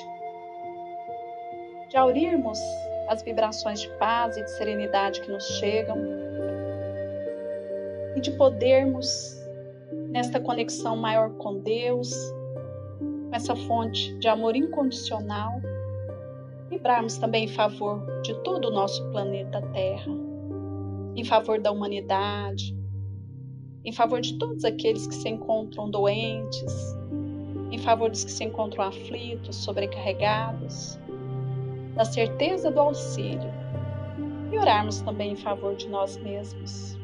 de 1.88 1.96
aurirmos 1.96 2.60
as 3.08 3.20
vibrações 3.24 3.80
de 3.80 3.88
paz 3.98 4.36
e 4.36 4.44
de 4.44 4.50
serenidade 4.52 5.22
que 5.22 5.28
nos 5.28 5.44
chegam 5.58 5.98
e 8.14 8.20
de 8.20 8.30
podermos, 8.30 9.10
nesta 10.10 10.38
conexão 10.38 10.96
maior 10.96 11.30
com 11.30 11.58
Deus, 11.58 12.14
com 13.00 13.34
essa 13.34 13.56
fonte 13.56 14.16
de 14.20 14.28
amor 14.28 14.54
incondicional, 14.54 15.60
vibrarmos 16.80 17.18
também 17.18 17.44
em 17.44 17.48
favor 17.48 18.02
de 18.22 18.34
todo 18.42 18.68
o 18.68 18.70
nosso 18.70 19.04
planeta 19.10 19.60
Terra, 19.60 20.10
em 21.14 21.22
favor 21.22 21.60
da 21.60 21.70
humanidade, 21.70 22.74
em 23.84 23.92
favor 23.92 24.22
de 24.22 24.38
todos 24.38 24.64
aqueles 24.64 25.06
que 25.06 25.14
se 25.14 25.28
encontram 25.28 25.90
doentes, 25.90 26.96
em 27.70 27.78
favor 27.78 28.08
dos 28.08 28.24
que 28.24 28.30
se 28.30 28.44
encontram 28.44 28.84
aflitos, 28.84 29.56
sobrecarregados, 29.56 30.98
da 31.94 32.04
certeza 32.06 32.70
do 32.70 32.80
auxílio 32.80 33.52
e 34.50 34.56
orarmos 34.56 35.02
também 35.02 35.32
em 35.32 35.36
favor 35.36 35.76
de 35.76 35.86
nós 35.86 36.16
mesmos. 36.16 36.98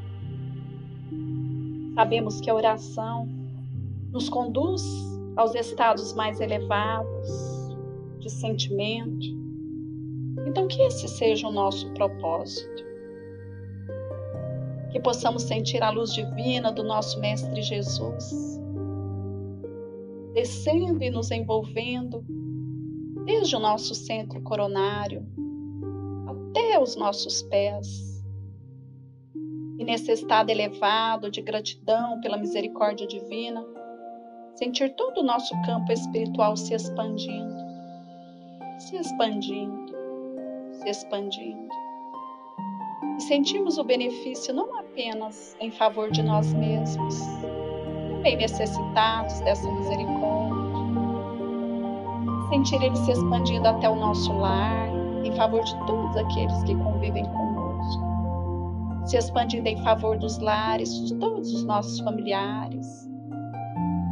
Sabemos 1.95 2.41
que 2.41 2.49
a 2.49 2.55
oração 2.55 3.29
nos 4.11 4.31
conduz 4.31 4.83
aos 5.37 5.55
estados 5.55 6.15
mais 6.15 6.41
elevados 6.41 7.29
de 8.21 8.31
sentimento, 8.31 9.36
então, 10.47 10.69
que 10.69 10.81
esse 10.81 11.09
seja 11.09 11.49
o 11.49 11.53
nosso 11.53 11.91
propósito. 11.91 12.87
Que 14.93 15.01
possamos 15.01 15.43
sentir 15.43 15.83
a 15.83 15.91
luz 15.91 16.15
divina 16.15 16.71
do 16.71 16.85
nosso 16.85 17.19
Mestre 17.21 17.61
Jesus, 17.61 18.61
descendo 20.33 21.03
e 21.03 21.11
nos 21.11 21.33
envolvendo 21.33 22.25
desde 23.25 23.57
o 23.57 23.59
nosso 23.59 23.93
centro 23.93 24.41
coronário 24.43 25.27
até 26.29 26.79
os 26.81 26.95
nossos 26.95 27.43
pés. 27.43 28.25
E 29.79 29.85
nesse 29.85 30.13
estado 30.13 30.49
elevado 30.49 31.29
de 31.29 31.43
gratidão 31.43 32.21
pela 32.21 32.39
misericórdia 32.39 33.07
divina, 33.07 33.67
sentir 34.55 34.95
todo 34.95 35.19
o 35.19 35.25
nosso 35.25 35.53
campo 35.63 35.93
espiritual 35.93 36.57
se 36.57 36.73
expandindo, 36.73 37.57
se 38.79 38.97
expandindo 38.97 39.96
se 40.87 40.91
expandindo. 40.91 41.69
E 43.17 43.21
sentimos 43.23 43.79
o 43.79 43.85
benefício 43.85 44.55
não 44.55 44.79
apenas 44.79 45.57
em 45.61 45.71
favor 45.71 46.11
de 46.11 46.23
nós 46.23 46.53
mesmos, 46.55 47.19
também 48.09 48.37
necessitados 48.37 49.41
dessa 49.41 49.71
misericórdia. 49.71 50.67
Sentir 52.51 52.83
ele 52.83 52.97
se 52.97 53.11
expandindo 53.11 53.67
até 53.67 53.89
o 53.89 53.97
nosso 53.97 54.33
lar, 54.33 54.89
em 55.25 55.35
favor 55.35 55.65
de 55.65 55.77
todos 55.87 56.17
aqueles 56.17 56.63
que 56.63 56.77
convivem 56.77 57.25
conosco. 57.25 58.07
Se 59.07 59.17
expandindo 59.17 59.69
em 59.69 59.83
favor 59.83 60.17
dos 60.19 60.39
lares, 60.39 61.09
de 61.09 61.15
todos 61.17 61.53
os 61.53 61.65
nossos 61.65 61.99
familiares, 62.01 63.09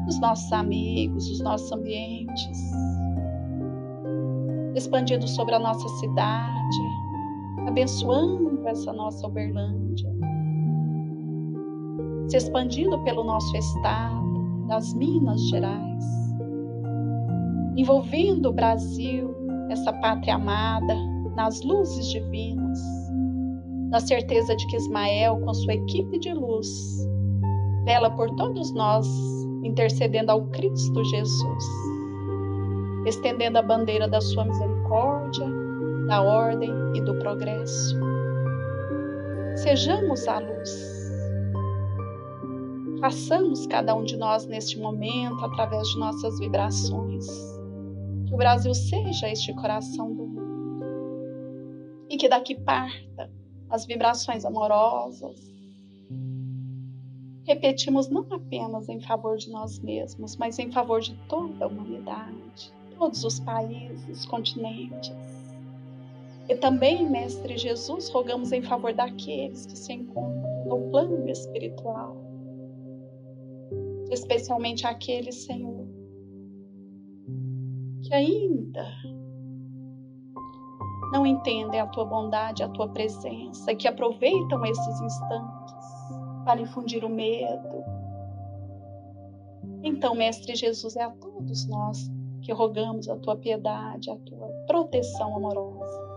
dos 0.06 0.18
nossos 0.20 0.52
amigos, 0.52 1.28
dos 1.28 1.40
nossos 1.40 1.70
ambientes 1.70 2.74
expandindo 4.74 5.26
sobre 5.28 5.54
a 5.54 5.58
nossa 5.58 5.88
cidade, 6.00 6.78
abençoando 7.66 8.66
essa 8.66 8.92
nossa 8.92 9.26
Uberlândia, 9.26 10.10
se 12.28 12.37
expandindo 12.37 12.98
pelo 13.04 13.22
nosso 13.24 13.56
estado, 13.56 14.24
das 14.66 14.94
Minas 14.94 15.40
Gerais, 15.48 16.04
envolvendo 17.76 18.48
o 18.48 18.52
Brasil, 18.52 19.34
essa 19.70 19.92
pátria 19.92 20.37
amada, 20.37 20.94
nas 21.37 21.62
luzes 21.62 22.08
divinas, 22.10 22.80
na 23.90 24.00
certeza 24.00 24.56
de 24.56 24.66
que 24.68 24.76
Ismael, 24.76 25.38
com 25.40 25.52
sua 25.52 25.74
equipe 25.74 26.18
de 26.18 26.32
luz, 26.32 26.68
vela 27.84 28.10
por 28.10 28.30
todos 28.37 28.72
nós, 28.72 29.06
intercedendo 29.62 30.32
ao 30.32 30.46
Cristo 30.46 31.04
Jesus 31.04 31.93
estendendo 33.06 33.58
a 33.58 33.62
bandeira 33.62 34.08
da 34.08 34.20
sua 34.20 34.44
misericórdia 34.44 35.46
da 36.06 36.22
ordem 36.22 36.70
e 36.94 37.00
do 37.00 37.14
progresso. 37.18 37.96
Sejamos 39.56 40.26
a 40.28 40.38
luz. 40.38 40.94
Façamos 43.00 43.66
cada 43.66 43.94
um 43.94 44.04
de 44.04 44.16
nós 44.16 44.46
neste 44.46 44.78
momento 44.78 45.44
através 45.44 45.88
de 45.88 45.98
nossas 45.98 46.38
vibrações. 46.38 47.26
Que 48.26 48.34
o 48.34 48.36
Brasil 48.36 48.74
seja 48.74 49.28
este 49.28 49.54
coração 49.54 50.14
do 50.14 50.26
mundo. 50.26 50.84
E 52.08 52.16
que 52.16 52.28
daqui 52.28 52.54
parta 52.54 53.30
as 53.70 53.86
vibrações 53.86 54.44
amorosas. 54.44 55.52
Repetimos 57.46 58.08
não 58.08 58.26
apenas 58.30 58.88
em 58.88 59.00
favor 59.00 59.36
de 59.36 59.50
nós 59.50 59.78
mesmos, 59.80 60.36
mas 60.36 60.58
em 60.58 60.70
favor 60.72 61.00
de 61.00 61.14
toda 61.28 61.64
a 61.64 61.68
humanidade, 61.68 62.72
todos 62.98 63.24
os 63.24 63.40
países, 63.40 64.24
continentes. 64.26 65.12
E 66.48 66.54
também, 66.57 67.09
Mestre 67.09 67.57
Jesus, 67.57 68.11
rogamos 68.11 68.52
em 68.52 68.62
favor 68.62 68.92
daqueles 68.92 69.66
que 69.66 69.78
se 69.78 69.92
encontram 69.92 70.66
no 70.66 70.90
plano 70.90 71.28
espiritual, 71.28 72.16
especialmente 74.11 74.87
aqueles, 74.87 75.44
Senhor, 75.44 75.87
que 78.02 78.12
ainda 78.12 78.87
não 81.12 81.24
entendem 81.24 81.80
a 81.80 81.87
tua 81.87 82.04
bondade, 82.04 82.62
a 82.62 82.68
tua 82.68 82.88
presença, 82.88 83.74
que 83.74 83.88
aproveitam 83.88 84.64
esses 84.66 85.00
instantes 85.00 85.74
para 86.44 86.61
infundir 86.61 87.04
o 87.04 87.09
medo. 87.09 87.85
Então, 89.83 90.14
Mestre 90.14 90.54
Jesus, 90.54 90.96
é 90.96 91.04
a 91.04 91.11
todos 91.11 91.66
nós 91.66 92.11
que 92.44 92.52
rogamos 92.52 93.09
a 93.09 93.16
tua 93.16 93.37
piedade, 93.37 94.11
a 94.11 94.16
tua 94.16 94.46
proteção 94.66 95.37
amorosa 95.37 96.14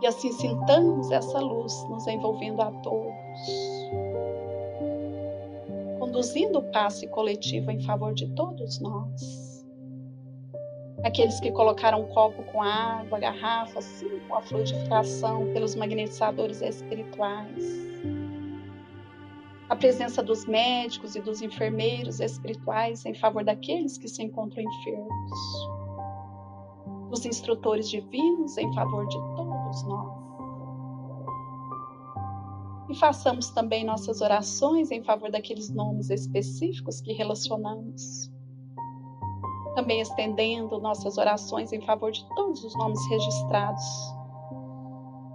e 0.00 0.06
assim 0.06 0.30
sintamos 0.32 1.10
essa 1.10 1.40
luz 1.40 1.72
nos 1.88 2.06
envolvendo 2.06 2.62
a 2.62 2.70
todos, 2.70 3.14
conduzindo 5.98 6.60
o 6.60 6.70
passe 6.70 7.06
coletivo 7.08 7.70
em 7.70 7.80
favor 7.80 8.14
de 8.14 8.28
todos 8.34 8.78
nós. 8.78 9.66
Aqueles 11.02 11.38
que 11.40 11.52
colocaram 11.52 12.02
um 12.02 12.08
copo 12.08 12.42
com 12.44 12.62
água, 12.62 13.18
garrafa, 13.18 13.78
assim, 13.78 14.20
com 14.28 14.34
a 14.34 14.42
fluidificação 14.42 15.52
pelos 15.52 15.74
magnetizadores 15.74 16.60
espirituais. 16.60 17.64
A 19.68 19.76
presença 19.76 20.22
dos 20.22 20.46
médicos 20.46 21.14
e 21.14 21.20
dos 21.20 21.42
enfermeiros 21.42 22.20
espirituais 22.20 23.04
em 23.04 23.14
favor 23.14 23.44
daqueles 23.44 23.98
que 23.98 24.08
se 24.08 24.22
encontram 24.22 24.62
enfermos. 24.62 25.68
Dos 27.10 27.26
instrutores 27.26 27.90
divinos 27.90 28.56
em 28.56 28.72
favor 28.72 29.06
de 29.06 29.18
todos 29.36 29.82
nós. 29.84 30.28
E 32.88 32.94
façamos 32.94 33.50
também 33.50 33.84
nossas 33.84 34.22
orações 34.22 34.90
em 34.90 35.02
favor 35.04 35.30
daqueles 35.30 35.68
nomes 35.68 36.08
específicos 36.08 37.02
que 37.02 37.12
relacionamos. 37.12 38.32
Também 39.74 40.00
estendendo 40.00 40.80
nossas 40.80 41.18
orações 41.18 41.74
em 41.74 41.82
favor 41.82 42.10
de 42.10 42.26
todos 42.34 42.64
os 42.64 42.74
nomes 42.78 43.06
registrados 43.10 43.84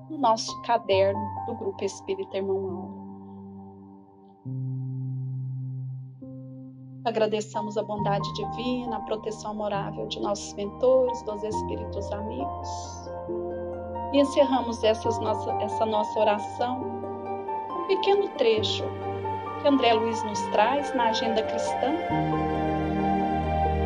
no 0.09 0.17
nosso 0.17 0.59
caderno 0.63 1.21
do 1.45 1.53
Grupo 1.53 1.83
Espírita 1.83 2.37
Irmão 2.37 2.59
Mauro. 2.59 3.02
Agradecemos 7.05 7.77
a 7.77 7.83
bondade 7.83 8.33
divina, 8.33 8.97
a 8.97 8.99
proteção 9.01 9.51
amorável 9.51 10.07
de 10.07 10.19
nossos 10.21 10.53
mentores, 10.53 11.21
dos 11.23 11.43
espíritos 11.43 12.11
amigos 12.11 13.03
e 14.13 14.19
encerramos 14.19 14.83
essas 14.83 15.19
nossa, 15.19 15.51
essa 15.53 15.85
nossa 15.85 16.19
oração 16.19 16.81
um 17.79 17.87
pequeno 17.87 18.29
trecho 18.37 18.85
que 19.61 19.67
André 19.67 19.93
Luiz 19.93 20.23
nos 20.23 20.39
traz 20.51 20.95
na 20.95 21.05
Agenda 21.09 21.41
Cristã, 21.41 21.93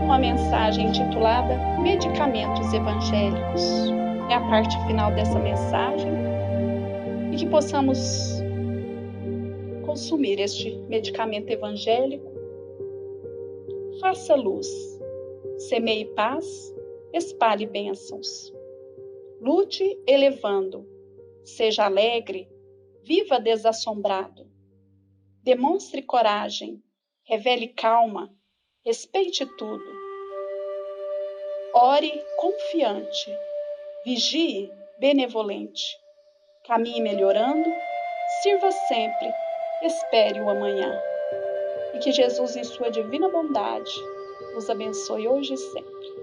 uma 0.04 0.20
mensagem 0.20 0.88
intitulada 0.88 1.58
Medicamentos 1.80 2.74
Evangélicos. 2.74 3.90
É 4.30 4.34
a 4.36 4.42
parte 4.42 4.78
final 4.86 5.12
dessa 5.12 5.40
mensagem 5.40 6.12
e 7.32 7.38
que 7.38 7.46
possamos 7.48 8.42
consumir 9.86 10.40
este 10.40 10.76
medicamento 10.90 11.50
evangélico. 11.50 12.37
Faça 14.08 14.36
luz, 14.36 14.70
semeie 15.58 16.06
paz, 16.16 16.74
espalhe 17.12 17.66
bênçãos. 17.66 18.54
Lute 19.42 20.02
elevando, 20.08 20.88
seja 21.44 21.84
alegre, 21.84 22.48
viva 23.04 23.38
desassombrado. 23.38 24.50
Demonstre 25.44 26.02
coragem, 26.02 26.82
revele 27.26 27.68
calma, 27.68 28.34
respeite 28.86 29.46
tudo. 29.58 29.92
Ore 31.74 32.24
confiante, 32.38 33.30
vigie 34.06 34.72
benevolente. 35.02 35.84
Caminhe 36.66 37.02
melhorando, 37.02 37.70
sirva 38.42 38.72
sempre, 38.72 39.34
espere 39.84 40.40
o 40.40 40.50
amanhã. 40.50 40.98
E 41.98 42.00
que 42.00 42.12
Jesus, 42.12 42.56
em 42.56 42.64
sua 42.64 42.92
divina 42.92 43.28
bondade, 43.28 43.92
nos 44.54 44.70
abençoe 44.70 45.28
hoje 45.28 45.56
e 45.56 45.58
sempre. 45.58 46.17